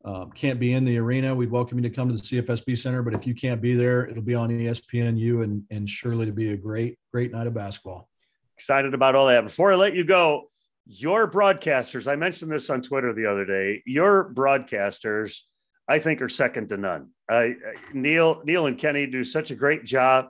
um, 0.05 0.31
can't 0.33 0.59
be 0.59 0.73
in 0.73 0.85
the 0.85 0.97
arena, 0.97 1.35
we'd 1.35 1.51
welcome 1.51 1.79
you 1.79 1.83
to 1.83 1.95
come 1.95 2.09
to 2.09 2.15
the 2.15 2.21
CFSB 2.21 2.79
Center. 2.79 3.03
But 3.03 3.15
if 3.15 3.27
you 3.27 3.35
can't 3.35 3.61
be 3.61 3.75
there, 3.75 4.07
it'll 4.07 4.23
be 4.23 4.35
on 4.35 4.49
ESPNU 4.49 5.45
and, 5.45 5.63
and 5.71 5.89
surely 5.89 6.27
to 6.27 6.33
be 6.33 6.53
a 6.53 6.57
great, 6.57 6.99
great 7.13 7.33
night 7.33 7.47
of 7.47 7.55
basketball. 7.55 8.09
Excited 8.57 8.95
about 8.95 9.15
all 9.15 9.27
that. 9.27 9.45
Before 9.45 9.73
I 9.73 9.77
let 9.77 9.95
you 9.95 10.05
go, 10.05 10.51
your 10.87 11.31
broadcasters, 11.31 12.11
I 12.11 12.17
mentioned 12.17 12.51
this 12.51 12.71
on 12.71 12.83
Twitter 12.83 13.13
the 13.13 13.27
other 13.27 13.45
day, 13.45 13.83
your 13.85 14.33
broadcasters, 14.33 15.41
I 15.87 15.99
think, 15.99 16.23
are 16.23 16.29
second 16.29 16.71
to 16.71 16.79
none. 16.79 17.11
Uh, 17.31 17.49
Neil, 17.93 18.41
Neil 18.45 18.67
and 18.67 18.79
Kenny 18.79 19.07
do 19.07 19.23
such 19.23 19.51
a 19.51 19.55
great 19.55 19.85
job. 19.85 20.29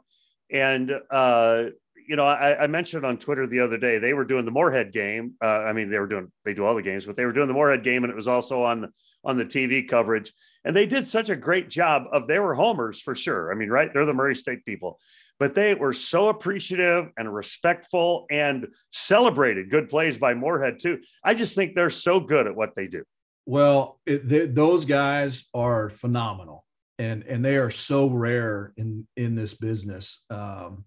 And, 0.52 0.92
uh, 1.10 1.64
you 2.08 2.16
know, 2.16 2.26
I, 2.26 2.64
I, 2.64 2.66
mentioned 2.66 3.06
on 3.06 3.18
Twitter 3.18 3.46
the 3.46 3.60
other 3.60 3.78
day, 3.78 3.98
they 3.98 4.14
were 4.14 4.24
doing 4.24 4.44
the 4.44 4.50
Morehead 4.50 4.92
game. 4.92 5.34
Uh, 5.40 5.46
I 5.46 5.72
mean, 5.72 5.90
they 5.90 5.98
were 6.00 6.08
doing, 6.08 6.30
they 6.44 6.54
do 6.54 6.64
all 6.64 6.74
the 6.74 6.82
games, 6.82 7.06
but 7.06 7.16
they 7.16 7.24
were 7.24 7.32
doing 7.32 7.46
the 7.46 7.54
Morehead 7.54 7.84
game 7.84 8.02
and 8.02 8.10
it 8.10 8.16
was 8.16 8.26
also 8.26 8.64
on 8.64 8.92
on 9.24 9.36
the 9.36 9.44
TV 9.44 9.86
coverage. 9.86 10.32
And 10.64 10.74
they 10.74 10.86
did 10.86 11.06
such 11.06 11.30
a 11.30 11.36
great 11.36 11.68
job 11.68 12.04
of 12.12 12.26
they 12.26 12.38
were 12.38 12.54
homers 12.54 13.00
for 13.00 13.14
sure. 13.14 13.52
I 13.52 13.54
mean, 13.54 13.70
right? 13.70 13.92
They're 13.92 14.06
the 14.06 14.14
Murray 14.14 14.36
State 14.36 14.64
people, 14.64 14.98
but 15.38 15.54
they 15.54 15.74
were 15.74 15.92
so 15.92 16.28
appreciative 16.28 17.08
and 17.16 17.34
respectful 17.34 18.26
and 18.30 18.68
celebrated 18.90 19.70
good 19.70 19.88
plays 19.88 20.18
by 20.18 20.34
Morehead 20.34 20.78
too. 20.78 21.00
I 21.24 21.34
just 21.34 21.54
think 21.54 21.74
they're 21.74 21.90
so 21.90 22.20
good 22.20 22.46
at 22.46 22.54
what 22.54 22.74
they 22.76 22.86
do. 22.86 23.04
Well, 23.46 24.00
it, 24.06 24.28
they, 24.28 24.46
those 24.46 24.84
guys 24.84 25.44
are 25.54 25.88
phenomenal, 25.88 26.64
and 26.98 27.22
and 27.24 27.44
they 27.44 27.56
are 27.56 27.70
so 27.70 28.08
rare 28.08 28.72
in 28.76 29.06
in 29.16 29.34
this 29.34 29.54
business. 29.54 30.22
Um, 30.30 30.84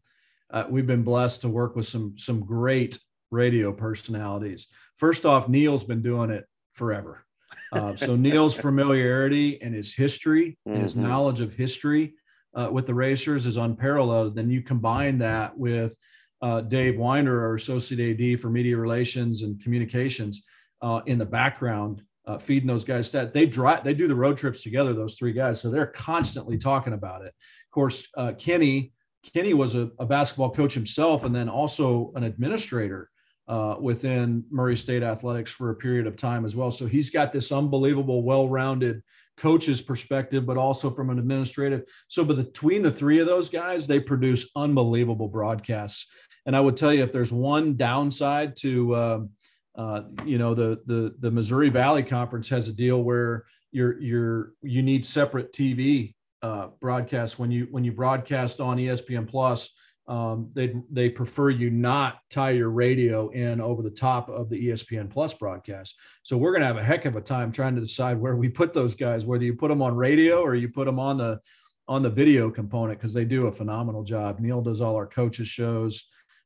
uh, 0.51 0.65
we've 0.69 0.87
been 0.87 1.03
blessed 1.03 1.41
to 1.41 1.49
work 1.49 1.75
with 1.75 1.87
some 1.87 2.13
some 2.17 2.41
great 2.41 2.99
radio 3.31 3.73
personalities. 3.73 4.67
First 4.97 5.25
off, 5.25 5.49
Neil's 5.49 5.83
been 5.83 6.03
doing 6.03 6.29
it 6.29 6.45
forever. 6.73 7.22
Uh, 7.71 7.95
so 7.95 8.15
Neil's 8.15 8.53
familiarity 8.53 9.61
and 9.61 9.73
his 9.73 9.93
history, 9.93 10.57
mm-hmm. 10.67 10.81
his 10.81 10.95
knowledge 10.95 11.41
of 11.41 11.53
history 11.53 12.13
uh, 12.55 12.69
with 12.71 12.85
the 12.85 12.93
racers 12.93 13.45
is 13.45 13.57
unparalleled. 13.57 14.35
Then 14.35 14.49
you 14.49 14.61
combine 14.61 15.17
that 15.19 15.57
with 15.57 15.97
uh, 16.41 16.61
Dave 16.61 16.97
Winder, 16.97 17.43
our 17.43 17.55
associate 17.55 18.19
AD 18.19 18.39
for 18.39 18.49
media 18.49 18.77
relations 18.77 19.41
and 19.43 19.61
communications, 19.61 20.43
uh, 20.81 21.01
in 21.05 21.17
the 21.17 21.25
background, 21.25 22.03
uh, 22.27 22.37
feeding 22.37 22.67
those 22.67 22.83
guys 22.83 23.09
that 23.11 23.33
They 23.33 23.45
drive, 23.45 23.83
they 23.83 23.93
do 23.93 24.07
the 24.07 24.15
road 24.15 24.37
trips 24.37 24.61
together. 24.61 24.93
Those 24.93 25.15
three 25.15 25.33
guys, 25.33 25.61
so 25.61 25.71
they're 25.71 25.87
constantly 25.87 26.57
talking 26.57 26.93
about 26.93 27.21
it. 27.21 27.29
Of 27.29 27.71
course, 27.71 28.07
uh, 28.15 28.33
Kenny. 28.37 28.93
Kenny 29.33 29.53
was 29.53 29.75
a, 29.75 29.89
a 29.99 30.05
basketball 30.05 30.51
coach 30.51 30.73
himself, 30.73 31.23
and 31.23 31.33
then 31.33 31.47
also 31.47 32.11
an 32.15 32.23
administrator 32.23 33.09
uh, 33.47 33.75
within 33.79 34.43
Murray 34.49 34.75
State 34.75 35.03
Athletics 35.03 35.51
for 35.51 35.69
a 35.69 35.75
period 35.75 36.07
of 36.07 36.15
time 36.15 36.45
as 36.45 36.55
well. 36.55 36.71
So 36.71 36.85
he's 36.85 37.09
got 37.09 37.31
this 37.31 37.51
unbelievable, 37.51 38.23
well-rounded 38.23 39.03
coach's 39.37 39.81
perspective, 39.81 40.45
but 40.45 40.57
also 40.57 40.89
from 40.89 41.09
an 41.09 41.19
administrative. 41.19 41.83
So, 42.07 42.23
between 42.23 42.83
the 42.83 42.91
three 42.91 43.19
of 43.19 43.27
those 43.27 43.49
guys, 43.49 43.87
they 43.87 43.99
produce 43.99 44.49
unbelievable 44.55 45.27
broadcasts. 45.27 46.07
And 46.45 46.55
I 46.55 46.59
would 46.59 46.77
tell 46.77 46.93
you, 46.93 47.03
if 47.03 47.11
there's 47.11 47.33
one 47.33 47.75
downside 47.75 48.55
to, 48.57 48.95
um, 48.95 49.29
uh, 49.77 50.03
you 50.25 50.37
know, 50.37 50.53
the 50.53 50.81
the 50.85 51.15
the 51.19 51.31
Missouri 51.31 51.69
Valley 51.69 52.03
Conference 52.03 52.49
has 52.49 52.67
a 52.67 52.73
deal 52.73 53.01
where 53.03 53.45
you're 53.71 53.99
you're 53.99 54.53
you 54.61 54.83
need 54.83 55.05
separate 55.05 55.51
TV 55.51 56.13
uh, 56.41 56.67
broadcasts 56.79 57.39
when 57.39 57.51
you 57.51 57.67
when 57.71 57.83
you 57.83 57.91
broadcast 57.91 58.61
on 58.61 58.77
ESPN 58.77 59.27
Plus 59.27 59.69
um, 60.07 60.49
they 60.53 60.75
they 60.91 61.09
prefer 61.09 61.49
you 61.49 61.69
not 61.69 62.19
tie 62.29 62.51
your 62.51 62.69
radio 62.69 63.29
in 63.29 63.61
over 63.61 63.81
the 63.81 63.89
top 63.89 64.29
of 64.29 64.49
the 64.49 64.67
ESPN 64.67 65.09
Plus 65.09 65.33
broadcast. 65.33 65.95
So 66.23 66.37
we're 66.37 66.51
going 66.51 66.61
to 66.61 66.67
have 66.67 66.77
a 66.77 66.83
heck 66.83 67.05
of 67.05 67.15
a 67.15 67.21
time 67.21 67.51
trying 67.51 67.75
to 67.75 67.81
decide 67.81 68.19
where 68.19 68.35
we 68.35 68.49
put 68.49 68.73
those 68.73 68.95
guys, 68.95 69.25
whether 69.25 69.45
you 69.45 69.55
put 69.55 69.69
them 69.69 69.81
on 69.81 69.95
radio 69.95 70.41
or 70.41 70.55
you 70.55 70.67
put 70.67 70.85
them 70.85 70.99
on 70.99 71.17
the 71.17 71.39
on 71.87 72.01
the 72.01 72.09
video 72.09 72.49
component 72.49 72.99
because 72.99 73.13
they 73.13 73.25
do 73.25 73.47
a 73.47 73.51
phenomenal 73.51 74.03
job. 74.03 74.39
Neil 74.39 74.61
does 74.61 74.81
all 74.81 74.95
our 74.95 75.07
coaches 75.07 75.47
shows. 75.47 76.03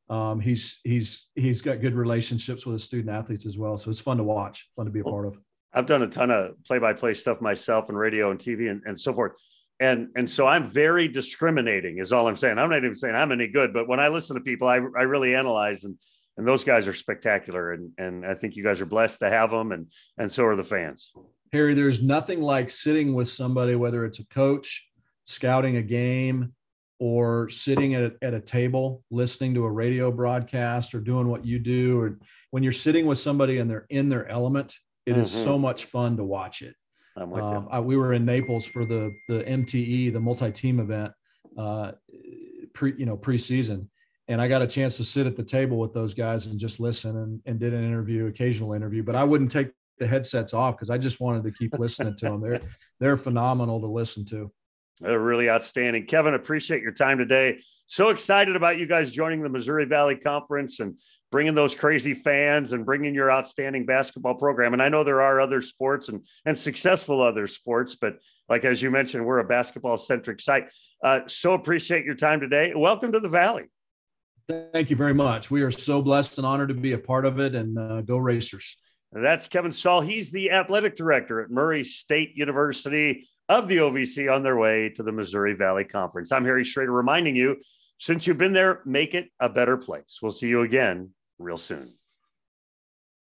Um, 0.10 0.40
he's 0.40 0.80
he's 0.84 1.28
he's 1.36 1.62
got 1.62 1.82
good 1.82 1.96
relationships 1.96 2.66
with 2.66 2.74
his 2.74 2.84
student 2.84 3.10
athletes 3.10 3.46
as 3.46 3.58
well, 3.58 3.78
so 3.78 3.90
it's 3.90 4.00
fun 4.00 4.18
to 4.18 4.24
watch, 4.24 4.70
fun 4.76 4.86
to 4.86 4.92
be 4.92 5.00
a 5.00 5.04
part 5.04 5.26
of. 5.26 5.38
I've 5.74 5.86
done 5.86 6.02
a 6.02 6.08
ton 6.08 6.32
of 6.32 6.64
play-by-play 6.64 7.14
stuff 7.16 7.42
myself 7.42 7.90
and 7.90 7.98
radio 7.98 8.32
and 8.32 8.40
TV 8.40 8.72
and, 8.72 8.82
and 8.86 9.00
so 9.00 9.14
forth 9.14 9.34
and 9.80 10.10
and 10.16 10.30
so 10.30 10.48
i'm 10.48 10.70
very 10.70 11.08
discriminating 11.08 12.00
is 12.00 12.12
all 12.12 12.28
i'm 12.28 12.36
saying. 12.36 12.58
I'm 12.58 12.70
not 12.70 12.78
even 12.78 12.96
saying 12.96 13.16
i'm 13.16 13.32
any 13.32 13.48
good 13.48 13.74
but 13.74 13.88
when 13.88 14.00
i 14.00 14.08
listen 14.08 14.36
to 14.36 14.42
people 14.42 14.68
i, 14.68 14.76
I 14.76 15.04
really 15.04 15.36
analyze 15.36 15.84
and 15.84 15.98
and 16.38 16.48
those 16.48 16.64
guys 16.64 16.88
are 16.88 16.94
spectacular 16.94 17.74
and 17.74 17.92
and 17.98 18.26
i 18.26 18.34
think 18.34 18.56
you 18.56 18.64
guys 18.64 18.82
are 18.82 18.86
blessed 18.86 19.20
to 19.20 19.30
have 19.30 19.52
them 19.52 19.72
and 19.72 19.88
and 20.18 20.32
so 20.32 20.46
are 20.46 20.56
the 20.56 20.64
fans. 20.64 21.12
Harry 21.54 21.74
there's 21.74 22.02
nothing 22.02 22.42
like 22.42 22.70
sitting 22.70 23.14
with 23.14 23.30
somebody 23.30 23.76
whether 23.76 24.06
it's 24.06 24.20
a 24.20 24.28
coach 24.28 24.88
scouting 25.26 25.78
a 25.78 25.82
game 25.82 26.54
or 27.00 27.48
sitting 27.50 27.94
at 27.94 28.04
a, 28.04 28.12
at 28.24 28.34
a 28.34 28.40
table 28.40 29.04
listening 29.12 29.54
to 29.54 29.64
a 29.66 29.72
radio 29.72 30.12
broadcast 30.12 30.96
or 30.96 31.00
doing 31.00 31.28
what 31.28 31.46
you 31.46 31.60
do. 31.60 32.00
Or 32.00 32.18
when 32.50 32.64
you're 32.64 32.72
sitting 32.72 33.06
with 33.06 33.20
somebody 33.20 33.60
and 33.60 33.70
they're 33.70 33.86
in 33.90 34.10
their 34.10 34.28
element 34.28 34.76
it 35.06 35.12
mm-hmm. 35.12 35.22
is 35.22 35.32
so 35.32 35.58
much 35.58 35.86
fun 35.86 36.18
to 36.18 36.24
watch 36.24 36.62
it 36.62 36.76
I'm 37.18 37.30
with 37.30 37.44
um, 37.44 37.64
you. 37.64 37.70
I, 37.72 37.80
we 37.80 37.98
were 37.98 38.14
in 38.14 38.26
Naples 38.26 38.66
for 38.66 38.86
the 38.86 39.14
the 39.28 39.44
MTE, 39.44 40.14
the 40.14 40.20
multi-team 40.20 40.80
event, 40.80 41.12
uh, 41.58 41.94
pre 42.74 42.94
you 42.98 43.06
know 43.06 43.18
preseason, 43.18 43.88
and 44.28 44.42
I 44.42 44.48
got 44.48 44.62
a 44.62 44.68
chance 44.68 44.98
to 44.98 45.04
sit 45.04 45.28
at 45.28 45.36
the 45.36 45.44
table 45.44 45.78
with 45.78 45.94
those 45.94 46.14
guys 46.14 46.46
and 46.48 46.60
just 46.60 46.80
listen 46.80 47.18
and, 47.18 47.42
and 47.46 47.60
did 47.60 47.74
an 47.74 47.84
interview, 47.84 48.28
occasional 48.28 48.74
interview. 48.74 49.04
But 49.04 49.16
I 49.16 49.24
wouldn't 49.24 49.52
take 49.52 49.72
the 50.00 50.08
headsets 50.08 50.54
off 50.54 50.76
because 50.76 50.90
I 50.90 50.98
just 50.98 51.20
wanted 51.20 51.44
to 51.44 51.52
keep 51.52 51.74
listening 51.78 52.16
to 52.18 52.26
them. 52.26 52.42
They're 52.42 52.62
they're 53.00 53.18
phenomenal 53.18 53.80
to 53.82 53.88
listen 53.88 54.26
to. 54.26 54.52
They're 55.00 55.20
really 55.20 55.50
outstanding. 55.50 56.06
Kevin, 56.06 56.34
appreciate 56.34 56.82
your 56.82 56.92
time 56.92 57.18
today. 57.18 57.60
So 57.86 58.10
excited 58.10 58.56
about 58.56 58.78
you 58.78 58.86
guys 58.86 59.12
joining 59.12 59.42
the 59.42 59.50
Missouri 59.50 59.86
Valley 59.86 60.16
Conference 60.16 60.80
and 60.80 61.00
bringing 61.32 61.56
those 61.56 61.74
crazy 61.74 62.14
fans 62.14 62.74
and 62.74 62.86
bringing 62.86 63.14
your 63.14 63.32
outstanding 63.32 63.86
basketball 63.86 64.36
program. 64.36 64.74
And 64.74 64.82
I 64.82 64.90
know 64.90 65.04
there 65.04 65.22
are 65.22 65.40
other 65.40 65.62
sports 65.62 66.10
and, 66.10 66.26
and 66.46 66.58
successful 66.58 67.22
other 67.22 67.48
sports, 67.48 67.96
but 67.96 68.18
like 68.50 68.66
as 68.66 68.82
you 68.82 68.92
mentioned, 68.92 69.26
we're 69.26 69.40
a 69.40 69.48
basketball 69.48 69.98
centric 69.98 70.42
site. 70.42 70.66
Uh, 71.02 71.22
so 71.28 71.54
appreciate 71.54 72.06
your 72.06 72.16
time 72.16 72.40
today. 72.40 72.74
Welcome 72.76 73.12
to 73.14 73.20
the 73.20 73.30
Valley. 73.30 73.66
Thank 74.48 74.90
you 74.90 74.96
very 74.96 75.14
much. 75.14 75.52
We 75.52 75.62
are 75.62 75.72
so 75.72 76.02
blessed 76.02 76.38
and 76.38 76.48
honored 76.48 76.70
to 76.70 76.74
be 76.74 76.94
a 76.94 76.98
part 76.98 77.26
of 77.26 77.40
it 77.40 77.56
and 77.56 77.78
uh, 77.78 78.02
go 78.02 78.18
Racers. 78.18 78.78
And 79.14 79.24
that's 79.24 79.48
Kevin 79.48 79.72
Saal. 79.72 80.02
He's 80.02 80.32
the 80.32 80.52
athletic 80.52 80.96
director 80.96 81.42
at 81.42 81.50
Murray 81.50 81.84
State 81.84 82.36
University 82.36 83.28
of 83.50 83.68
the 83.68 83.78
OVC 83.78 84.34
on 84.34 84.44
their 84.44 84.58
way 84.58 84.90
to 84.90 85.04
the 85.04 85.12
Missouri 85.12 85.54
Valley 85.54 85.86
Conference. 85.86 86.32
I'm 86.32 86.46
Harry 86.46 86.64
Schroeder 86.64 86.92
reminding 86.92 87.36
you 87.36 87.58
since 88.00 88.28
you've 88.28 88.38
been 88.38 88.54
there, 88.54 88.82
make 88.86 89.16
it 89.16 89.30
a 89.40 89.50
better 89.50 89.76
place. 89.76 90.20
We'll 90.22 90.32
see 90.32 90.48
you 90.48 90.62
again 90.62 91.12
real 91.40 91.58
soon. 91.58 91.97